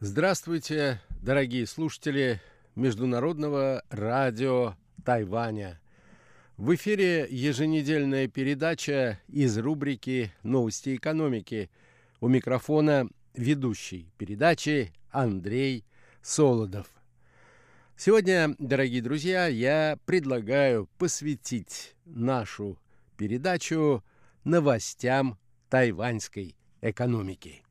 [0.00, 2.42] Здравствуйте, дорогие слушатели
[2.74, 4.74] Международного радио
[5.06, 5.80] Тайваня.
[6.58, 11.70] В эфире еженедельная передача из рубрики «Новости экономики».
[12.20, 15.84] У микрофона ведущий передачи Андрей
[16.22, 16.86] Солодов.
[17.96, 22.78] Сегодня, дорогие друзья, я предлагаю посвятить нашу
[23.16, 24.02] передачу
[24.44, 25.38] новостям
[25.68, 27.62] тайваньской экономики.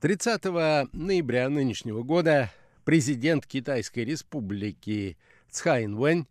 [0.00, 0.44] 30
[0.94, 2.50] ноября нынешнего года
[2.84, 5.18] президент Китайской республики
[5.50, 6.26] Цхай Инвэнь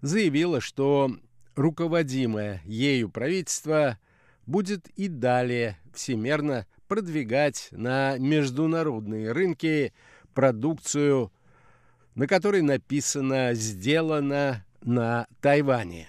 [0.00, 1.16] заявила, что
[1.54, 4.00] руководимое ею правительство
[4.46, 9.92] будет и далее всемерно продвигать на международные рынки
[10.34, 11.32] продукцию,
[12.16, 16.08] на которой написано «сделано на Тайване».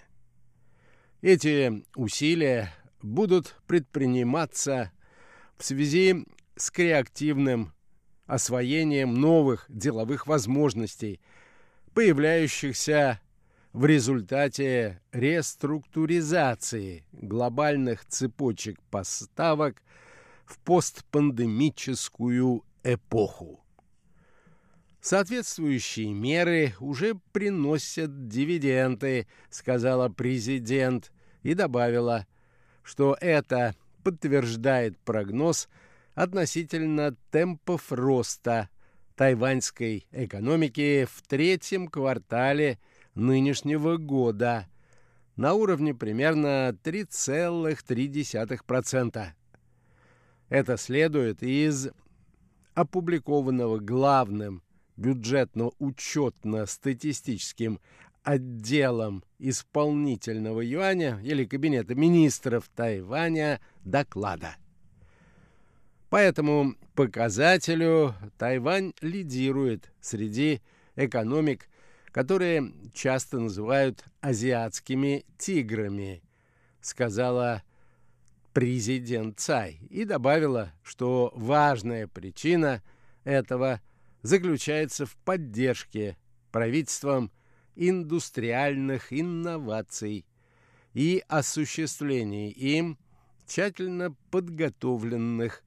[1.21, 4.91] Эти усилия будут предприниматься
[5.55, 7.73] в связи с креативным
[8.25, 11.21] освоением новых деловых возможностей,
[11.93, 13.19] появляющихся
[13.73, 19.81] в результате реструктуризации глобальных цепочек поставок
[20.45, 23.61] в постпандемическую эпоху.
[25.01, 31.11] Соответствующие меры уже приносят дивиденды, сказала президент
[31.43, 32.25] и добавила,
[32.81, 35.69] что это подтверждает прогноз
[36.15, 38.69] относительно темпов роста
[39.15, 42.79] тайваньской экономики в третьем квартале
[43.13, 44.65] нынешнего года
[45.35, 49.27] на уровне примерно 3,3%.
[50.47, 51.89] Это следует из
[52.73, 54.63] опубликованного главным
[54.97, 57.81] бюджетно-учетно-статистическим
[58.23, 64.55] отделом исполнительного юаня или кабинета министров Тайваня доклада.
[66.09, 70.61] По этому показателю Тайвань лидирует среди
[70.95, 71.67] экономик,
[72.11, 76.23] которые часто называют азиатскими тиграми,
[76.79, 77.63] сказала
[78.53, 82.81] президент Цай и добавила, что важная причина
[83.23, 83.81] этого
[84.21, 86.17] заключается в поддержке
[86.51, 87.31] правительством
[87.75, 90.25] индустриальных инноваций
[90.93, 92.97] и осуществлении им
[93.45, 95.64] тщательно подготовленных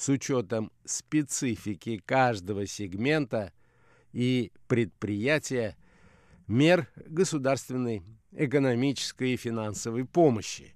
[0.00, 3.52] с учетом специфики каждого сегмента
[4.14, 5.76] и предприятия
[6.46, 10.74] мер государственной экономической и финансовой помощи.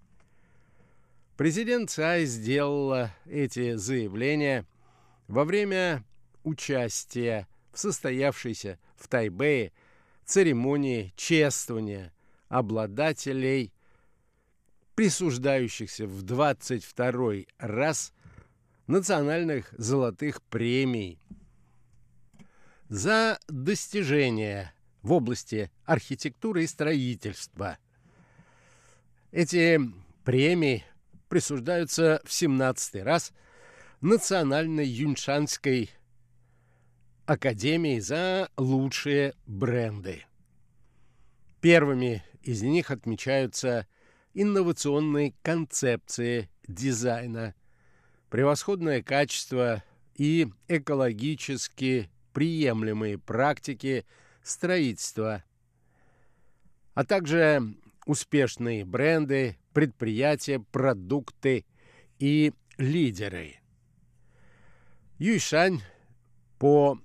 [1.38, 4.66] Президент Цай сделала эти заявления
[5.26, 6.04] во время
[6.42, 9.72] участия в состоявшейся в Тайбэе
[10.26, 12.12] церемонии чествования
[12.50, 13.72] обладателей,
[14.94, 18.13] присуждающихся в 22 раз
[18.86, 21.18] национальных золотых премий
[22.88, 27.78] за достижения в области архитектуры и строительства.
[29.32, 29.80] Эти
[30.24, 30.84] премии
[31.28, 33.32] присуждаются в 17 раз
[34.00, 35.90] Национальной юньшанской
[37.26, 40.24] академии за лучшие бренды.
[41.60, 43.86] Первыми из них отмечаются
[44.34, 47.54] инновационные концепции дизайна,
[48.34, 49.84] превосходное качество
[50.16, 54.04] и экологически приемлемые практики
[54.42, 55.44] строительства,
[56.94, 57.62] а также
[58.06, 61.64] успешные бренды, предприятия, продукты
[62.18, 63.60] и лидеры.
[65.18, 65.80] Юйшань,
[66.58, 66.98] по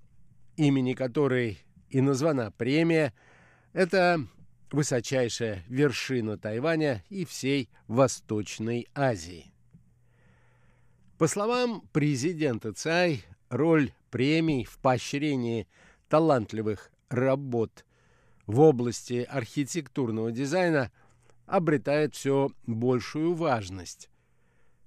[0.57, 1.59] имени которой
[1.91, 3.13] и названа премия,
[3.73, 4.19] это
[4.71, 9.48] высочайшая вершина Тайваня и всей Восточной Азии.
[11.19, 15.67] По словам президента Цай, роль премий в поощрении
[16.07, 17.83] талантливых работ
[18.47, 20.93] в области архитектурного дизайна
[21.45, 24.09] обретает все большую важность.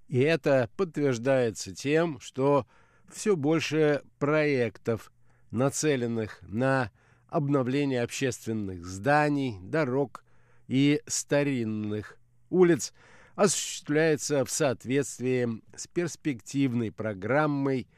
[0.09, 2.67] И это подтверждается тем, что
[3.13, 5.13] все больше проектов,
[5.51, 6.91] нацеленных на
[7.29, 10.25] обновление общественных зданий, дорог
[10.67, 12.17] и старинных
[12.49, 12.95] улиц,
[13.35, 17.89] осуществляется в соответствии с перспективной программой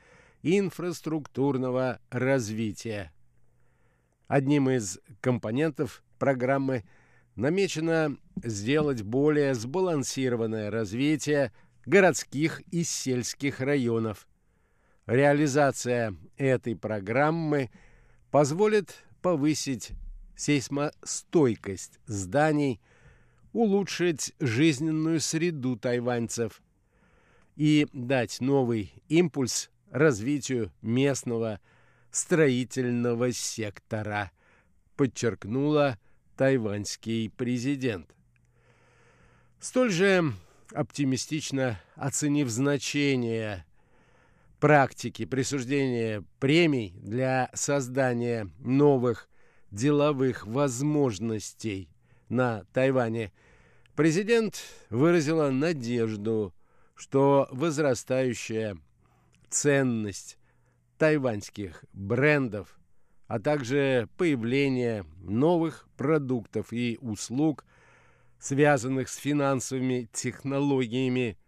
[0.43, 3.13] инфраструктурного развития.
[4.27, 6.85] Одним из компонентов программы
[7.37, 11.53] намечено сделать более сбалансированное развитие
[11.85, 14.27] городских и сельских районов.
[15.07, 17.71] Реализация этой программы
[18.31, 19.93] позволит повысить
[20.37, 22.81] сейсмостойкость зданий,
[23.55, 26.61] улучшить жизненную среду тайваньцев
[27.57, 31.61] и дать новый импульс развитию местного
[32.11, 34.33] строительного сектора,
[34.97, 35.99] подчеркнула
[36.37, 38.13] тайваньский президент.
[39.61, 40.33] Столь же
[40.75, 43.65] оптимистично оценив значение
[44.59, 49.29] практики присуждения премий для создания новых
[49.71, 51.89] деловых возможностей
[52.29, 53.33] на Тайване,
[53.95, 56.55] президент выразила надежду,
[56.95, 58.77] что возрастающая
[59.51, 60.39] ценность
[60.99, 62.79] тайваньских брендов,
[63.27, 67.65] а также появление новых продуктов и услуг,
[68.39, 71.39] связанных с финансовыми технологиями,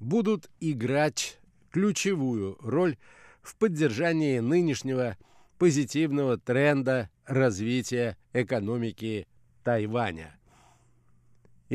[0.00, 1.38] будут играть
[1.70, 2.96] ключевую роль
[3.42, 5.16] в поддержании нынешнего
[5.58, 9.26] позитивного тренда развития экономики
[9.62, 10.38] Тайваня.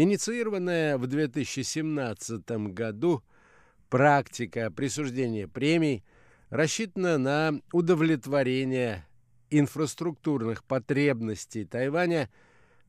[0.01, 3.21] Инициированная в 2017 году
[3.89, 6.05] практика присуждения премий
[6.49, 9.05] рассчитана на удовлетворение
[9.49, 12.29] инфраструктурных потребностей Тайваня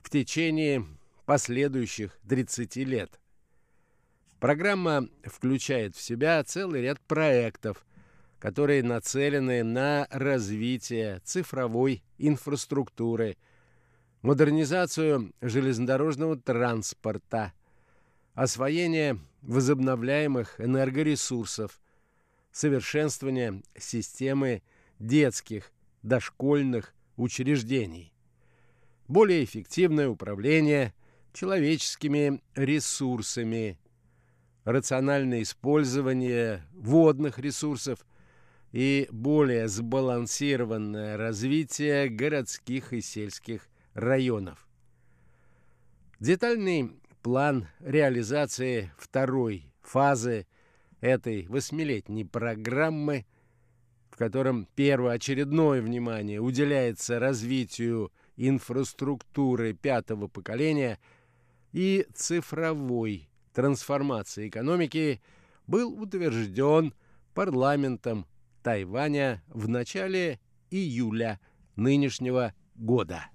[0.03, 0.87] в течение
[1.27, 3.19] последующих 30 лет.
[4.39, 7.85] Программа включает в себя целый ряд проектов,
[8.39, 13.37] которые нацелены на развитие цифровой инфраструктуры,
[14.23, 17.53] модернизацию железнодорожного транспорта,
[18.35, 21.81] освоение возобновляемых энергоресурсов,
[22.53, 24.63] совершенствование системы
[24.99, 28.13] детских, дошкольных учреждений,
[29.09, 30.95] более эффективное управление
[31.33, 33.79] человеческими ресурсами–
[34.65, 38.07] рациональное использование водных ресурсов
[38.73, 44.69] и более сбалансированное развитие городских и сельских районов.
[46.19, 50.47] Детальный план реализации второй фазы
[51.01, 53.27] этой восьмилетней программы,
[54.11, 60.99] в котором первоочередное внимание уделяется развитию инфраструктуры пятого поколения
[61.73, 65.21] и цифровой трансформации экономики
[65.67, 66.95] был утвержден
[67.35, 68.27] парламентом
[68.63, 71.41] Тайваня в начале июля
[71.77, 73.27] нынешнего года.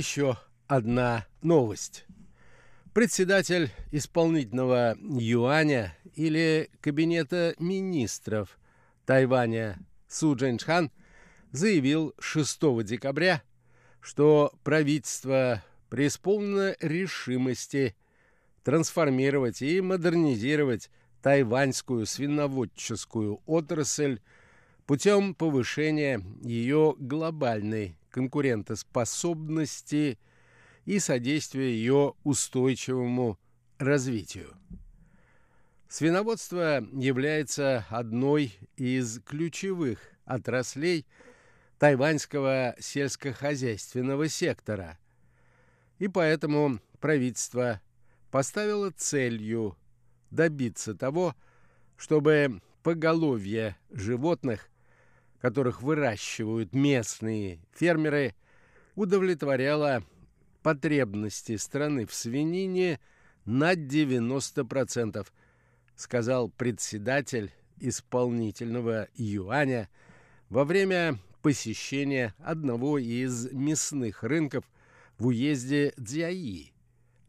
[0.00, 2.06] Еще одна новость.
[2.94, 8.58] Председатель исполнительного юаня или кабинета министров
[9.04, 9.78] Тайваня
[10.08, 10.90] Су Джинчхан
[11.52, 13.42] заявил 6 декабря,
[14.00, 17.94] что правительство преисполнено решимости
[18.64, 20.88] трансформировать и модернизировать
[21.20, 24.20] тайваньскую свиноводческую отрасль
[24.86, 30.18] путем повышения ее глобальной конкурентоспособности
[30.84, 33.38] и содействия ее устойчивому
[33.78, 34.54] развитию.
[35.88, 41.06] Свиноводство является одной из ключевых отраслей
[41.78, 44.98] тайваньского сельскохозяйственного сектора,
[45.98, 47.80] и поэтому правительство
[48.30, 49.76] поставило целью
[50.30, 51.34] добиться того,
[51.96, 54.70] чтобы поголовье животных
[55.40, 58.34] которых выращивают местные фермеры,
[58.94, 60.02] удовлетворяла
[60.62, 63.00] потребности страны в свинине
[63.44, 65.26] на 90%,
[65.96, 69.88] сказал председатель исполнительного юаня
[70.50, 74.64] во время посещения одного из мясных рынков
[75.18, 76.72] в уезде Дзяи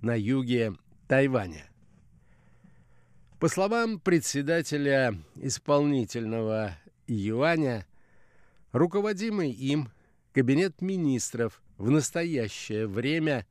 [0.01, 0.73] на юге
[1.07, 1.69] Тайваня.
[3.39, 7.87] По словам председателя исполнительного юаня,
[8.71, 9.89] Руководимый им
[10.33, 13.45] Кабинет министров в настоящее время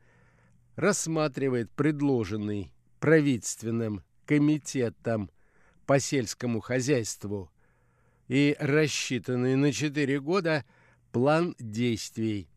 [0.77, 5.31] рассматривает предложенный правительственным комитетом
[5.85, 7.51] по сельскому хозяйству
[8.29, 10.65] и рассчитанный на 4 года
[11.13, 12.49] план действий.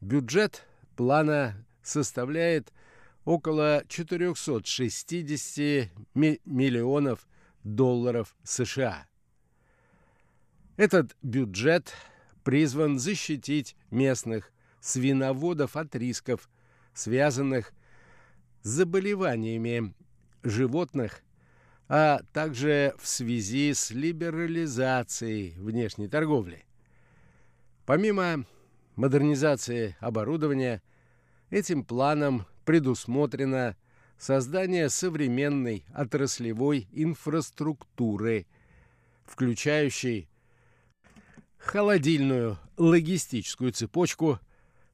[0.00, 0.66] Бюджет
[0.96, 2.72] плана составляет
[3.24, 7.28] около 460 миллионов
[7.62, 9.07] долларов США.
[10.78, 11.92] Этот бюджет
[12.44, 16.48] призван защитить местных свиноводов от рисков,
[16.94, 17.72] связанных
[18.62, 19.92] с заболеваниями
[20.44, 21.22] животных,
[21.88, 26.64] а также в связи с либерализацией внешней торговли.
[27.84, 28.44] Помимо
[28.94, 30.80] модернизации оборудования,
[31.50, 33.76] этим планом предусмотрено
[34.16, 38.46] создание современной отраслевой инфраструктуры,
[39.24, 40.27] включающей
[41.58, 44.38] холодильную логистическую цепочку,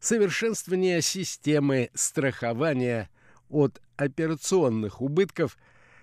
[0.01, 3.11] совершенствование системы страхования
[3.49, 5.57] от операционных убытков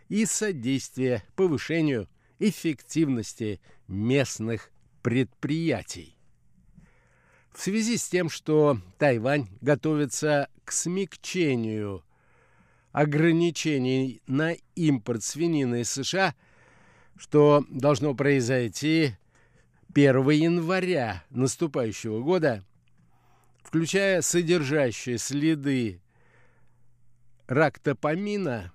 [0.09, 2.07] и содействие повышению
[2.39, 6.15] эффективности местных предприятий.
[7.53, 12.03] В связи с тем, что Тайвань готовится к смягчению
[12.91, 16.33] ограничений на импорт свинины из США,
[17.17, 19.15] что должно произойти
[19.93, 22.63] 1 января наступающего года,
[23.61, 26.01] включая содержащие следы
[27.47, 28.71] рактопамина,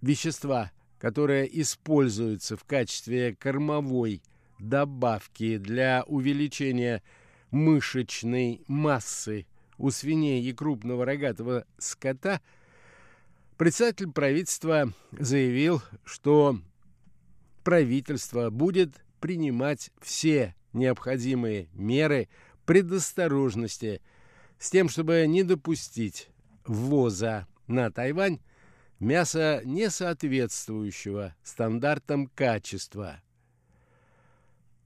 [0.00, 4.22] вещества, которая используется в качестве кормовой
[4.58, 7.02] добавки для увеличения
[7.50, 9.46] мышечной массы
[9.76, 12.40] у свиней и крупного рогатого скота,
[13.58, 16.58] председатель правительства заявил, что
[17.64, 22.28] правительство будет принимать все необходимые меры
[22.66, 24.00] предосторожности
[24.58, 26.28] с тем, чтобы не допустить
[26.66, 28.40] ввоза на Тайвань
[29.00, 33.20] мяса, не соответствующего стандартам качества,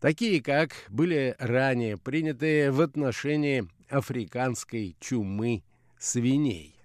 [0.00, 5.62] такие как были ранее приняты в отношении африканской чумы
[5.98, 6.76] свиней.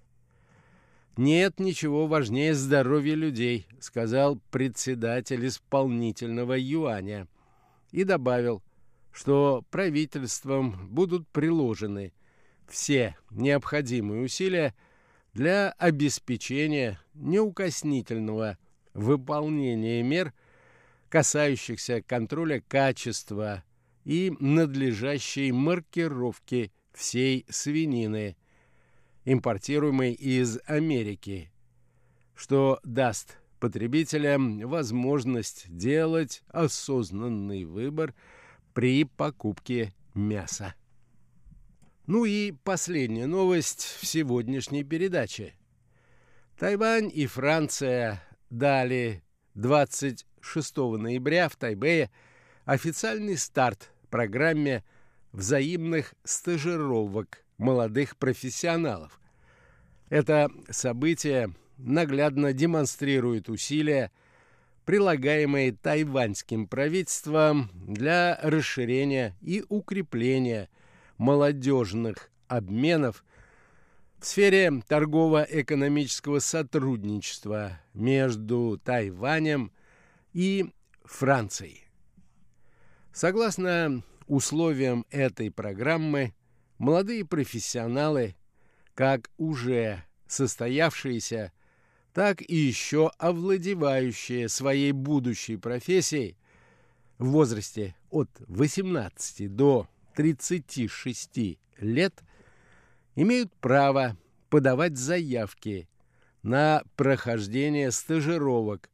[1.16, 7.26] «Нет ничего важнее здоровья людей»,— сказал председатель исполнительного юаня.
[7.90, 8.62] И добавил,
[9.12, 12.12] что правительством будут приложены
[12.68, 14.74] все необходимые усилия
[15.32, 18.58] для обеспечения неукоснительного
[18.94, 20.34] выполнения мер,
[21.08, 23.64] касающихся контроля качества
[24.04, 28.36] и надлежащей маркировки всей свинины,
[29.24, 31.50] импортируемой из Америки,
[32.34, 38.14] что даст потребителям возможность делать осознанный выбор
[38.74, 40.74] при покупке мяса.
[42.06, 45.54] Ну и последняя новость в сегодняшней передаче.
[46.58, 49.22] Тайвань и Франция дали
[49.54, 52.10] 26 ноября в Тайбэе
[52.64, 54.84] официальный старт программе
[55.32, 59.20] взаимных стажировок молодых профессионалов.
[60.08, 64.10] Это событие наглядно демонстрирует усилия,
[64.84, 70.68] прилагаемые тайваньским правительством для расширения и укрепления
[71.16, 73.24] молодежных обменов
[74.18, 79.72] в сфере торгово-экономического сотрудничества между Тайванем
[80.32, 80.72] и
[81.04, 81.84] Францией.
[83.12, 86.34] Согласно условиям этой программы,
[86.78, 88.36] молодые профессионалы,
[88.94, 91.52] как уже состоявшиеся,
[92.18, 96.36] так и еще овладевающие своей будущей профессией
[97.18, 102.24] в возрасте от 18 до 36 лет
[103.14, 104.16] имеют право
[104.50, 105.88] подавать заявки
[106.42, 108.90] на прохождение стажировок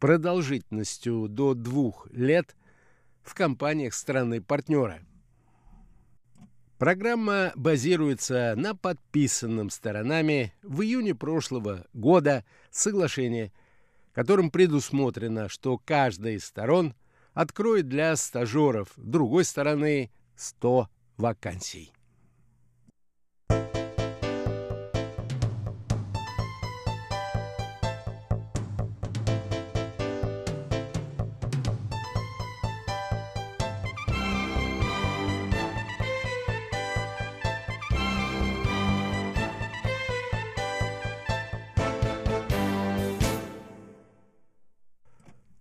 [0.00, 2.56] продолжительностью до двух лет
[3.22, 5.02] в компаниях страны-партнера.
[6.78, 13.50] Программа базируется на подписанном сторонами в июне прошлого года соглашении,
[14.12, 16.94] которым предусмотрено, что каждая из сторон
[17.32, 21.95] откроет для стажеров другой стороны 100 вакансий.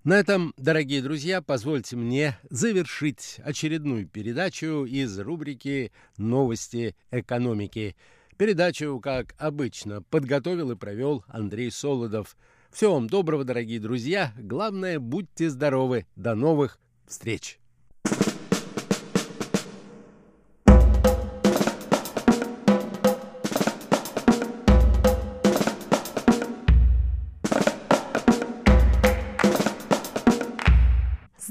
[0.06, 7.95] На этом, дорогие друзья, позвольте мне завершить очередную передачу из рубрики «Новости экономики».
[8.38, 12.38] Передачу, как обычно, подготовил и провел Андрей Солодов.
[12.72, 14.32] Всего вам доброго, дорогие друзья.
[14.38, 16.06] Главное, будьте здоровы.
[16.16, 16.78] До новых
[17.08, 17.58] встреч!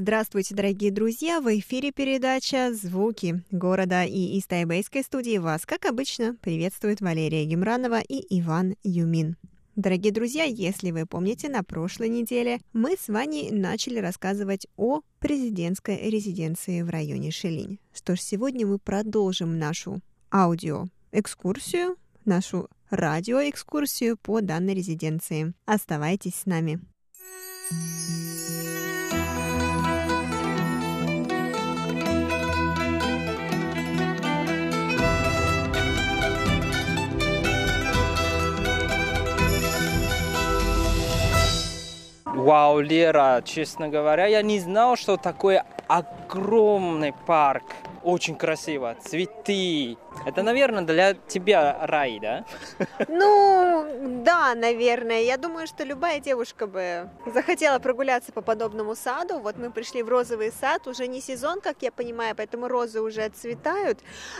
[0.05, 1.41] Здравствуйте, дорогие друзья!
[1.41, 8.03] В эфире передача «Звуки города» и из тайбэйской студии вас, как обычно, приветствует Валерия Гемранова
[8.03, 9.39] и Иван Юмин.
[9.77, 16.11] Дорогие друзья, если вы помните, на прошлой неделе мы с вами начали рассказывать о президентской
[16.11, 17.79] резиденции в районе Шелинь.
[17.95, 21.97] Что ж, сегодня мы продолжим нашу аудиоэкскурсию,
[22.27, 25.55] нашу радиоэкскурсию по данной резиденции.
[25.65, 26.79] Оставайтесь с нами.
[42.35, 47.63] Вау, Лера, честно говоря, я не знал, что такой огромный парк.
[48.03, 48.97] Очень красиво.
[49.01, 49.97] Цветы,
[50.27, 52.45] Это, наверное, для тебя рай, да?
[53.09, 55.23] Ну, да, наверное.
[55.23, 59.39] Я думаю, что любая девушка бы захотела прогуляться по подобному саду.
[59.39, 63.23] Вот мы пришли в розовый сад, уже не сезон, как я понимаю, поэтому розы уже
[63.23, 63.99] отцветают.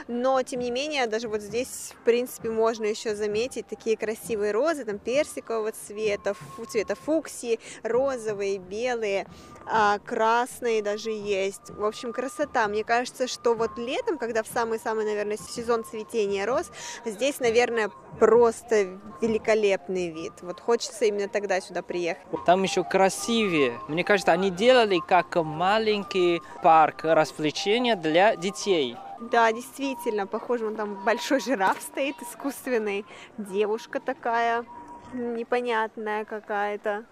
[0.09, 4.85] Но, тем не менее, даже вот здесь, в принципе, можно еще заметить такие красивые розы,
[4.85, 6.35] там персикового цвета,
[6.69, 9.27] цвета фуксии, розовые, белые
[9.67, 11.71] а, красные даже есть.
[11.71, 12.69] В общем, красота.
[12.69, 16.71] Мне кажется, что вот летом, когда в самый-самый, наверное, сезон цветения роз,
[17.05, 20.33] здесь, наверное, просто великолепный вид.
[20.43, 22.23] Вот хочется именно тогда сюда приехать.
[22.47, 23.79] Там еще красивее.
[23.89, 28.97] Мне кажется, они делали как маленький парк развлечения для детей.
[29.21, 33.07] Да, действительно, похоже, он там большой жираф стоит искусственный,
[33.39, 34.67] девушка такая
[35.13, 37.05] непонятная какая-то.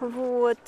[0.00, 0.58] Вот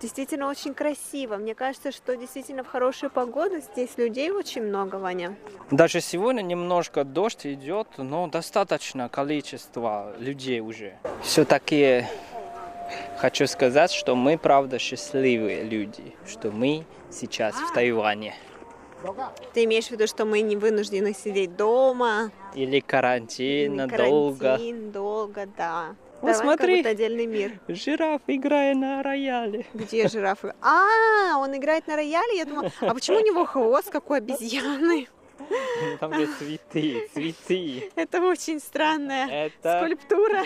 [0.00, 1.36] действительно очень красиво.
[1.36, 5.36] Мне кажется, что действительно в хорошую погоду здесь людей очень много, Ваня.
[5.70, 10.98] Даже сегодня немножко дождь идет, но достаточно количество людей уже.
[11.22, 12.04] Все-таки
[13.18, 18.34] хочу сказать, что мы, правда, счастливые люди, что мы сейчас в Тайване.
[19.52, 22.30] Ты имеешь в виду, что мы не вынуждены сидеть дома?
[22.54, 24.38] Или карантин, Или долго.
[24.38, 25.94] Карантин, долго, да.
[26.22, 26.82] Вот Давай, смотри.
[26.82, 27.52] как отдельный мир.
[27.68, 29.66] Жираф, играя на рояле.
[29.74, 30.54] Где жирафы?
[30.62, 32.38] А, он играет на рояле?
[32.38, 35.08] Я думала, а почему у него хвост, как у обезьяны?
[36.00, 37.90] Там же цветы, цветы.
[37.94, 40.44] Это очень странная Это, скульптура.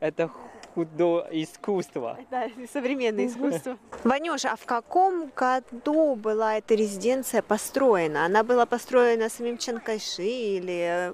[0.00, 0.30] это
[0.74, 2.18] худо искусство.
[2.30, 3.78] Да, современное искусство.
[4.02, 8.24] Ванюша, а в каком году была эта резиденция построена?
[8.26, 11.12] Она была построена самим Чанкайши или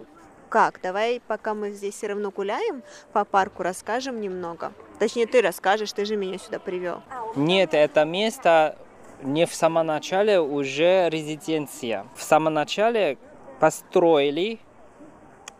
[0.49, 0.81] как?
[0.83, 2.83] Давай, пока мы здесь все равно гуляем
[3.13, 4.73] по парку, расскажем немного.
[4.99, 7.03] Точнее, ты расскажешь, ты же меня сюда привел.
[7.37, 8.77] Нет, это место
[9.23, 12.07] не в самом начале уже резиденция.
[12.17, 13.19] В самом начале
[13.61, 14.59] построили,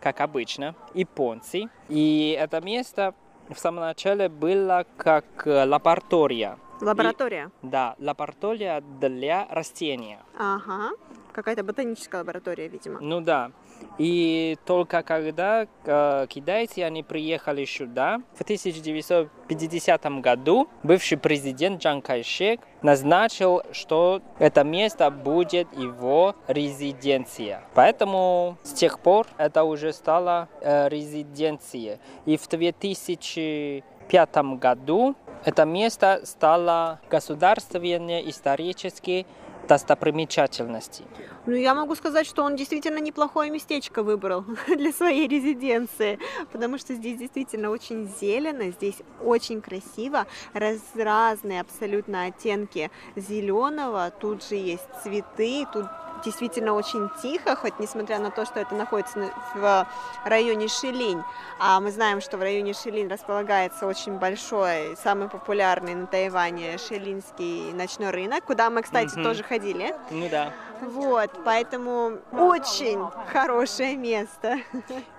[0.01, 1.69] как обычно, японцы.
[1.87, 3.13] И это место
[3.49, 6.57] в самом начале было как э, лаборатория.
[6.81, 7.51] Лаборатория.
[7.61, 10.19] Да, лаборатория для растения.
[10.37, 10.91] Ага.
[11.33, 12.99] Какая-то ботаническая лаборатория, видимо.
[13.01, 13.51] Ну да.
[13.97, 22.61] И только когда э, китайцы они приехали сюда, в 1950 году бывший президент Джан Кайшек
[22.81, 27.63] назначил, что это место будет его резиденция.
[27.73, 31.99] Поэтому с тех пор это уже стало э, резиденцией.
[32.25, 35.15] И в 2005 году
[35.45, 39.25] это место стало государственной исторической
[39.69, 41.05] достопримечательностью.
[41.45, 46.19] Ну, я могу сказать, что он действительно неплохое местечко выбрал для своей резиденции,
[46.51, 54.43] потому что здесь действительно очень зелено, здесь очень красиво, раз, разные абсолютно оттенки зеленого, тут
[54.43, 55.85] же есть цветы, тут
[56.23, 59.87] действительно очень тихо, хоть несмотря на то, что это находится на- в
[60.25, 61.23] районе Шилинь,
[61.59, 67.73] а мы знаем, что в районе Шилинь располагается очень большой, самый популярный на Тайване шилинский
[67.73, 69.23] ночной рынок, куда мы, кстати, Мгм.
[69.23, 69.95] тоже ходили.
[70.11, 70.51] Ну да.
[70.81, 74.57] Вот, поэтому очень хорошее место.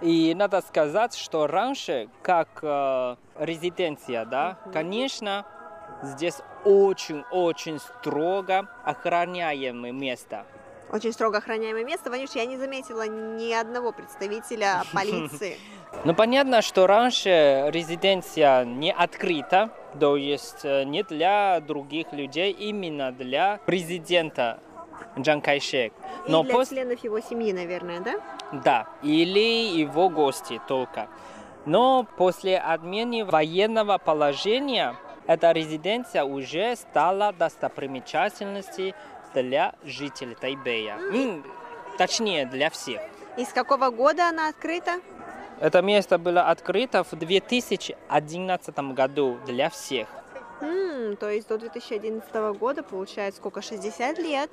[0.00, 5.44] И надо сказать, что раньше, как э, резиденция, да, конечно,
[6.02, 10.46] здесь очень-очень строго охраняемое место.
[10.92, 12.10] Очень строго охраняемое место.
[12.10, 15.56] Ванюш, я не заметила ни одного представителя полиции.
[16.04, 23.12] Но понятно, что раньше резиденция не открыта, то есть э, не для других людей, именно
[23.12, 24.60] для президента
[25.18, 25.92] Джан Кайшек.
[26.26, 28.14] И Но для пос- членов его семьи, наверное, да?
[28.52, 31.08] Да, или его гости только.
[31.66, 38.94] Но после отмены военного положения эта резиденция уже стала достопримечательностью
[39.34, 40.96] для жителей Тайбэя.
[40.96, 41.44] М,
[41.98, 43.00] Точнее, для всех.
[43.36, 45.00] И с какого года она открыта?
[45.60, 50.08] Это место было открыто в 2011 году для всех.
[50.62, 54.50] М, то есть до 2011 года, получается, сколько, 60 лет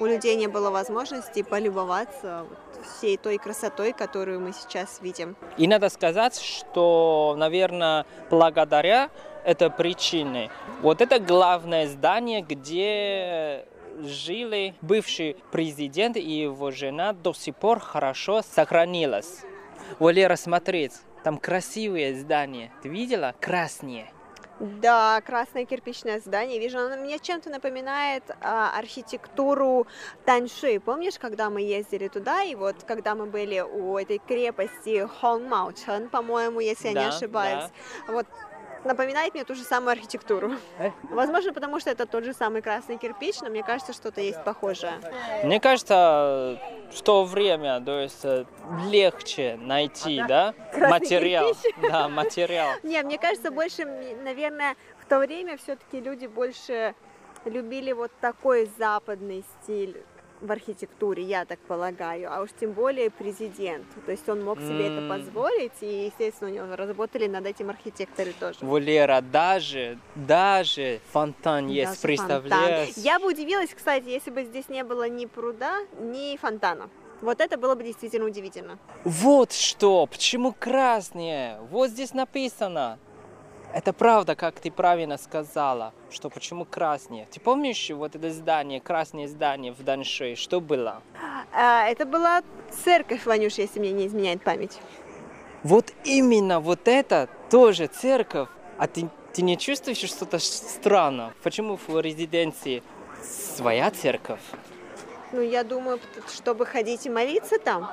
[0.00, 5.36] у людей не было возможности полюбоваться вот всей той красотой, которую мы сейчас видим.
[5.56, 9.10] И надо сказать, что, наверное, благодаря
[9.44, 10.50] этой причине,
[10.82, 13.66] вот это главное здание, где
[14.02, 19.42] жили бывший президент и его жена, до сих пор хорошо сохранилось.
[19.98, 20.92] Валера, смотреть,
[21.24, 22.72] там красивые здания.
[22.82, 23.34] Ты видела?
[23.40, 24.10] Красные.
[24.60, 26.58] Да, красное кирпичное здание.
[26.60, 29.86] Вижу, оно мне чем-то напоминает а, архитектуру
[30.26, 30.80] Таньши.
[30.80, 36.60] Помнишь, когда мы ездили туда, и вот когда мы были у этой крепости Хонгмаучен, по-моему,
[36.60, 37.70] если я не Да, ошибаюсь.
[38.06, 38.26] Вот
[38.84, 40.52] напоминает мне ту же самую архитектуру.
[40.78, 40.90] Э?
[41.04, 44.94] Возможно, потому что это тот же самый красный кирпич, но мне кажется, что-то есть похожее.
[45.44, 46.58] Мне кажется,
[46.92, 48.44] в то время, то есть э,
[48.88, 51.54] легче найти, да, материал.
[51.54, 51.74] Кирпич?
[51.90, 52.70] Да, материал.
[52.82, 53.84] Не, мне кажется, больше,
[54.22, 56.94] наверное, в то время все-таки люди больше
[57.44, 60.02] любили вот такой западный стиль
[60.40, 63.86] в архитектуре, я так полагаю, а уж тем более президент.
[64.06, 64.98] То есть он мог себе mm.
[64.98, 68.58] это позволить, и, естественно, у него работали над этим архитекторы тоже.
[68.60, 72.88] Валера, даже, даже фонтан даже есть, представляешь?
[72.88, 73.02] Фонтан.
[73.04, 76.88] Я бы удивилась, кстати, если бы здесь не было ни пруда, ни фонтана.
[77.20, 78.78] Вот это было бы действительно удивительно.
[79.04, 81.58] Вот что, почему красные?
[81.70, 82.98] Вот здесь написано.
[83.72, 87.26] Это правда, как ты правильно сказала, что почему красные.
[87.30, 91.02] Ты помнишь вот это здание, красное здание в Данше, что было?
[91.52, 92.42] А, это была
[92.84, 94.78] церковь, Ванюш, если мне не изменяет память.
[95.62, 98.48] Вот именно вот это тоже церковь.
[98.76, 101.32] А ты, ты не чувствуешь что-то странно?
[101.44, 102.82] Почему в резиденции
[103.22, 104.40] своя церковь?
[105.32, 107.88] Ну, я думаю, чтобы ходить и молиться там.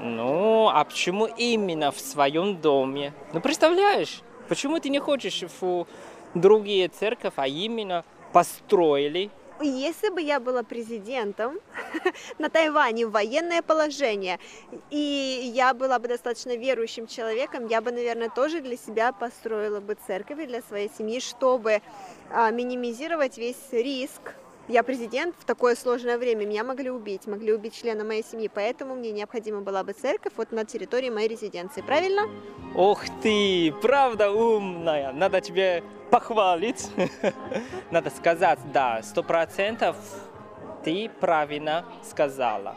[0.00, 3.12] Ну, а почему именно в своем доме?
[3.32, 4.22] Ну, представляешь,
[4.52, 5.86] Почему ты не хочешь в
[6.34, 9.30] другие церковь, а именно построили?
[9.62, 11.58] Если бы я была президентом
[12.38, 14.38] на Тайване военное положение,
[14.90, 19.96] и я была бы достаточно верующим человеком, я бы, наверное, тоже для себя построила бы
[20.06, 21.80] церковь для своей семьи, чтобы
[22.28, 24.34] а, минимизировать весь риск
[24.68, 28.94] я президент в такое сложное время, меня могли убить, могли убить члена моей семьи, поэтому
[28.94, 32.22] мне необходима была бы церковь вот на территории моей резиденции, правильно?
[32.74, 36.88] Ох ты, правда умная, надо тебе похвалить,
[37.90, 39.96] надо сказать, да, сто процентов
[40.84, 42.76] ты правильно сказала,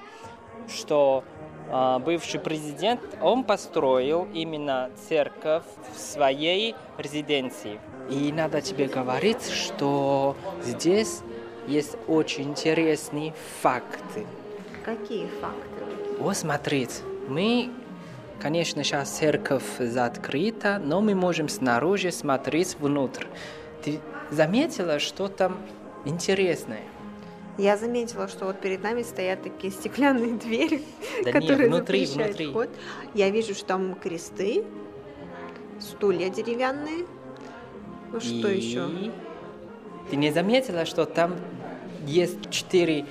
[0.67, 1.23] что
[1.69, 5.63] э, бывший президент, он построил именно церковь
[5.93, 7.79] в своей резиденции.
[8.09, 11.21] И надо тебе говорить, что здесь
[11.68, 14.26] есть очень интересные факты.
[14.84, 15.84] Какие факты?
[16.20, 17.72] Вот смотрите, мы,
[18.39, 23.26] конечно, сейчас церковь закрыта, но мы можем снаружи смотреть внутрь.
[23.84, 23.99] Ты
[24.32, 25.57] заметила, что там
[26.05, 26.82] интересное?
[27.57, 30.84] Я заметила, что вот перед нами стоят такие стеклянные двери,
[31.24, 32.49] да которые нет, внутри, запрещают внутри.
[32.51, 32.70] вход.
[33.13, 34.66] Я вижу, что там кресты,
[35.80, 37.05] стулья деревянные.
[38.11, 38.57] Ну что И...
[38.57, 38.88] еще?
[40.10, 41.36] Ты не заметила, что там
[42.06, 43.06] есть четыре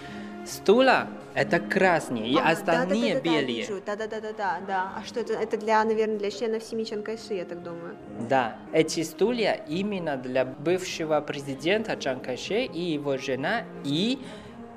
[0.46, 3.66] стула, это красные, и а, остальные да, да, да, белые.
[3.84, 4.92] Да, да, да, да, да, да.
[4.96, 5.32] А что это?
[5.32, 7.96] Это для, наверное, для членов семьи Чанкайши, я так думаю.
[8.28, 14.20] Да, эти стулья именно для бывшего президента Чан Кайши и его жена и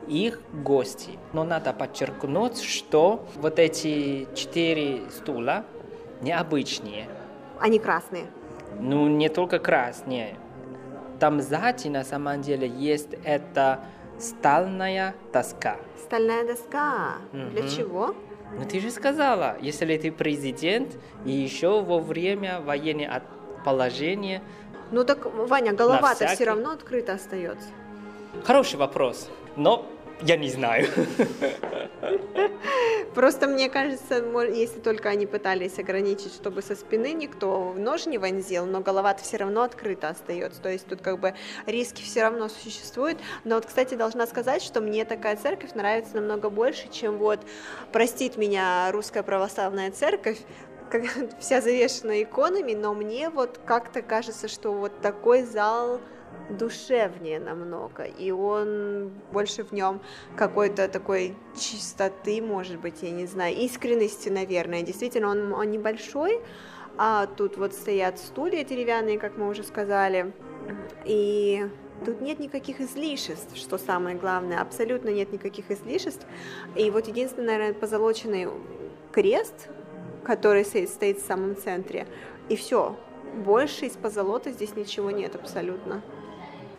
[0.07, 1.11] их гости.
[1.34, 5.65] Но надо подчеркнуть, что вот эти четыре стула
[6.22, 7.07] необычные.
[7.59, 8.26] Они красные?
[8.80, 10.36] Ну, не только красные.
[11.20, 13.80] Там сзади на самом деле есть это
[14.20, 15.78] стальная доска.
[16.03, 17.15] Стальная доска.
[17.34, 17.49] Угу.
[17.51, 18.15] Для чего?
[18.57, 23.24] Ну ты же сказала, если ты президент и еще во время военного
[23.65, 24.41] положения.
[24.91, 26.36] Ну так, Ваня, голова-то всякий...
[26.36, 27.68] все равно открыта остается.
[28.45, 29.30] Хороший вопрос.
[29.55, 29.86] Но
[30.22, 30.88] я не знаю.
[33.13, 38.65] Просто мне кажется, если только они пытались ограничить, чтобы со спины никто нож не вонзил,
[38.65, 40.61] но голова-то все равно открыта остается.
[40.61, 41.34] То есть тут как бы
[41.65, 43.18] риски все равно существуют.
[43.43, 47.39] Но вот, кстати, должна сказать, что мне такая церковь нравится намного больше, чем вот,
[47.91, 50.38] простит меня, русская православная церковь,
[50.89, 51.03] как,
[51.39, 55.99] вся завешена иконами, но мне вот как-то кажется, что вот такой зал
[56.49, 60.01] душевнее намного, и он больше в нем
[60.36, 64.82] какой-то такой чистоты, может быть, я не знаю, искренности, наверное.
[64.82, 66.39] Действительно, он, он небольшой,
[66.97, 70.34] а тут вот стоят стулья деревянные, как мы уже сказали,
[71.05, 71.67] и
[72.05, 76.25] тут нет никаких излишеств, что самое главное, абсолютно нет никаких излишеств.
[76.75, 78.47] И вот единственный, наверное, позолоченный
[79.11, 79.69] крест,
[80.23, 82.07] который стоит в самом центре,
[82.49, 82.97] и все.
[83.45, 86.01] Больше из позолота здесь ничего нет абсолютно.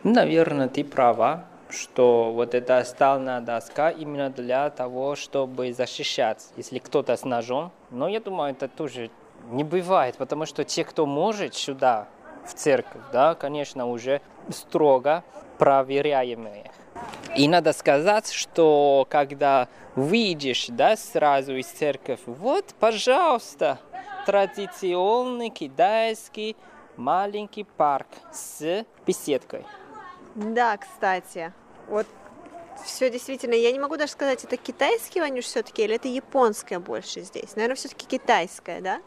[0.05, 7.17] Наверное, ты права, что вот эта стальная доска именно для того, чтобы защищать, если кто-то
[7.17, 7.73] с ножом.
[7.91, 9.11] Но я думаю, это тоже
[9.51, 12.07] не бывает, потому что те, кто может сюда,
[12.47, 14.21] в церковь, да, конечно, уже
[14.51, 15.23] строго
[15.59, 16.71] проверяемые.
[17.37, 23.79] И надо сказать, что когда выйдешь да, сразу из церкви, вот, пожалуйста,
[24.27, 26.57] традиционный китайский
[26.97, 29.65] маленький парк с беседкой.
[30.35, 31.53] Да, кстати.
[31.89, 32.07] Вот
[32.85, 37.23] все действительно, я не могу даже сказать, это китайский ванюш все-таки или это японское больше
[37.23, 37.57] здесь.
[37.57, 39.01] Наверное, все-таки китайское, да?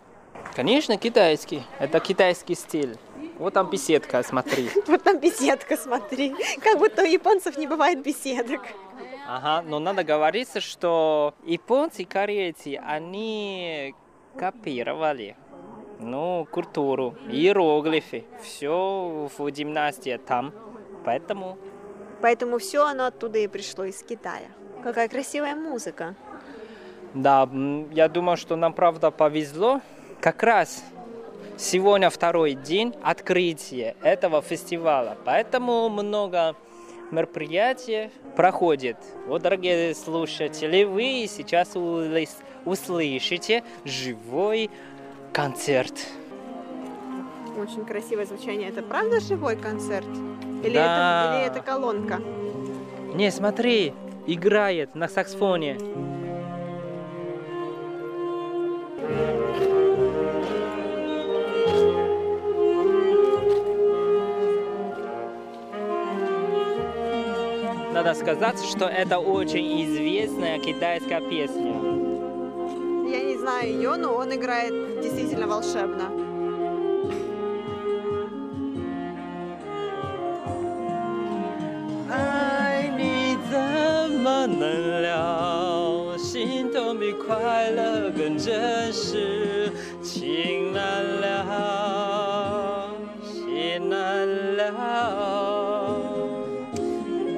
[0.56, 1.64] Конечно, китайский.
[1.80, 2.98] Это китайский стиль.
[3.38, 4.70] Вот там беседка, смотри.
[4.88, 6.36] Вот там беседка, смотри.
[6.62, 8.62] Как будто у японцев не бывает беседок.
[9.28, 13.96] Ага, но надо говорить, что японцы и корейцы, они
[14.38, 15.36] копировали
[16.00, 20.54] ну, культуру, иероглифы, все в династии там.
[21.04, 21.58] Поэтому...
[22.22, 24.50] Поэтому все оно оттуда и пришло из Китая.
[24.84, 26.16] Какая красивая музыка.
[27.14, 27.50] Да,
[27.92, 29.82] я думаю, что нам правда повезло.
[30.20, 30.84] Как раз
[31.58, 35.18] сегодня второй день открытия этого фестиваля.
[35.26, 36.56] Поэтому много
[37.12, 38.98] мероприятий проходит.
[39.28, 41.76] Вот, дорогие слушатели, вы сейчас
[42.66, 44.70] услышите живой
[45.34, 45.94] концерт.
[47.58, 48.70] Очень красивое звучание.
[48.70, 50.08] Это правда живой концерт?
[50.64, 51.26] Или, да.
[51.26, 52.22] это, или это колонка?
[53.16, 53.94] Не, смотри,
[54.28, 55.78] играет на саксофоне.
[67.94, 71.74] Надо сказать, что это очень известная китайская песня.
[73.10, 76.21] Я не знаю ее, но он играет действительно волшебно.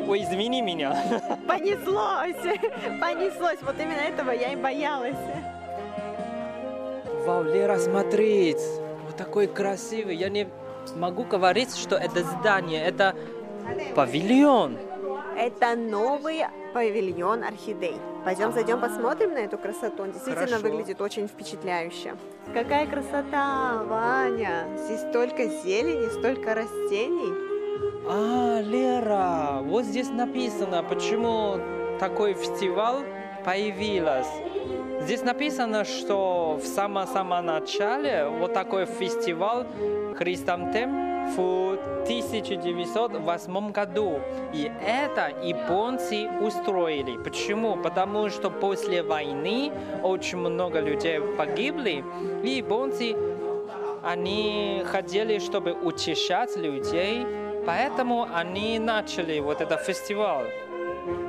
[0.07, 0.95] Ой, извини меня.
[1.47, 2.59] Понеслось,
[3.01, 3.59] понеслось.
[3.63, 5.17] Вот именно этого я и боялась.
[7.25, 8.61] Вау, Лера, смотреть.
[9.05, 10.15] Вот такой красивый.
[10.15, 10.47] Я не
[10.95, 13.13] могу говорить, что это здание, это
[13.93, 14.77] павильон.
[15.37, 17.97] Это новый павильон орхидей.
[18.23, 20.03] Пойдем зайдем посмотрим на эту красоту.
[20.03, 20.63] Он действительно Хорошо.
[20.63, 22.15] выглядит очень впечатляюще.
[22.53, 24.67] Какая красота, Ваня!
[24.77, 27.33] Здесь столько зелени, столько растений.
[28.07, 31.59] А, Лера, вот здесь написано, почему
[31.99, 33.03] такой фестиваль
[33.43, 34.29] появился.
[35.01, 39.65] Здесь написано, что в самом-самом начале вот такой фестиваль
[40.15, 41.03] Христантем
[41.35, 44.19] в 1908 году.
[44.53, 47.17] И это японцы устроили.
[47.17, 47.77] Почему?
[47.77, 49.71] Потому что после войны
[50.03, 52.03] очень много людей погибли,
[52.43, 53.15] и японцы
[54.03, 57.25] они хотели, чтобы утешать людей,
[57.65, 60.47] поэтому они начали вот этот фестиваль.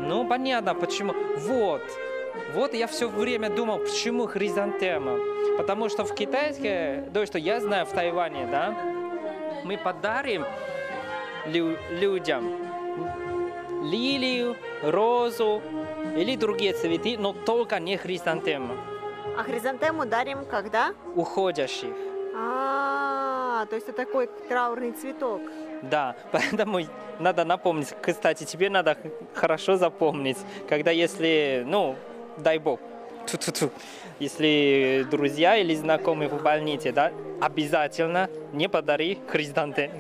[0.01, 1.15] Ну, понятно, почему.
[1.39, 1.83] Вот,
[2.55, 5.18] вот я все время думал, почему хризантема.
[5.57, 8.74] Потому что в китайской, то, что я знаю в Тайване, да,
[9.64, 10.45] мы подарим
[11.47, 12.45] лю- людям
[13.85, 15.61] лилию, розу
[16.16, 18.74] или другие цветы, но только не хризантему,
[19.39, 20.95] А хризантему дарим когда?
[21.14, 21.91] уходящих.
[22.37, 25.41] А, то есть это такой траурный цветок.
[25.82, 26.80] Да, поэтому
[27.18, 28.97] надо напомнить, кстати, тебе надо
[29.35, 31.95] хорошо запомнить, когда если, ну,
[32.39, 32.80] дай бог,
[33.26, 33.70] ту-ту-ту,
[34.18, 39.91] если друзья или знакомые в больнице, да, обязательно не подари хризантем.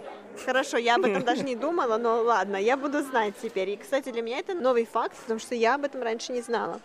[0.44, 3.70] Хорошо, я об этом даже не думала, но ладно, я буду знать теперь.
[3.70, 6.80] И, кстати, для меня это новый факт, потому что я об этом раньше не знала.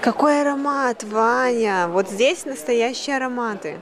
[0.00, 1.86] Какой аромат, Ваня!
[1.88, 3.80] Вот здесь настоящие ароматы.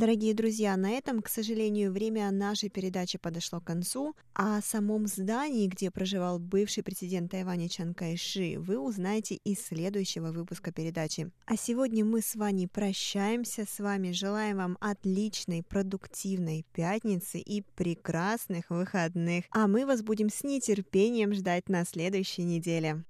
[0.00, 5.66] Дорогие друзья, на этом, к сожалению, время нашей передачи подошло к концу, о самом здании,
[5.66, 11.30] где проживал бывший президент Тайваня Чан Кайши, вы узнаете из следующего выпуска передачи.
[11.44, 18.70] А сегодня мы с вами прощаемся с вами, желаем вам отличной, продуктивной пятницы и прекрасных
[18.70, 23.04] выходных, а мы вас будем с нетерпением ждать на следующей неделе.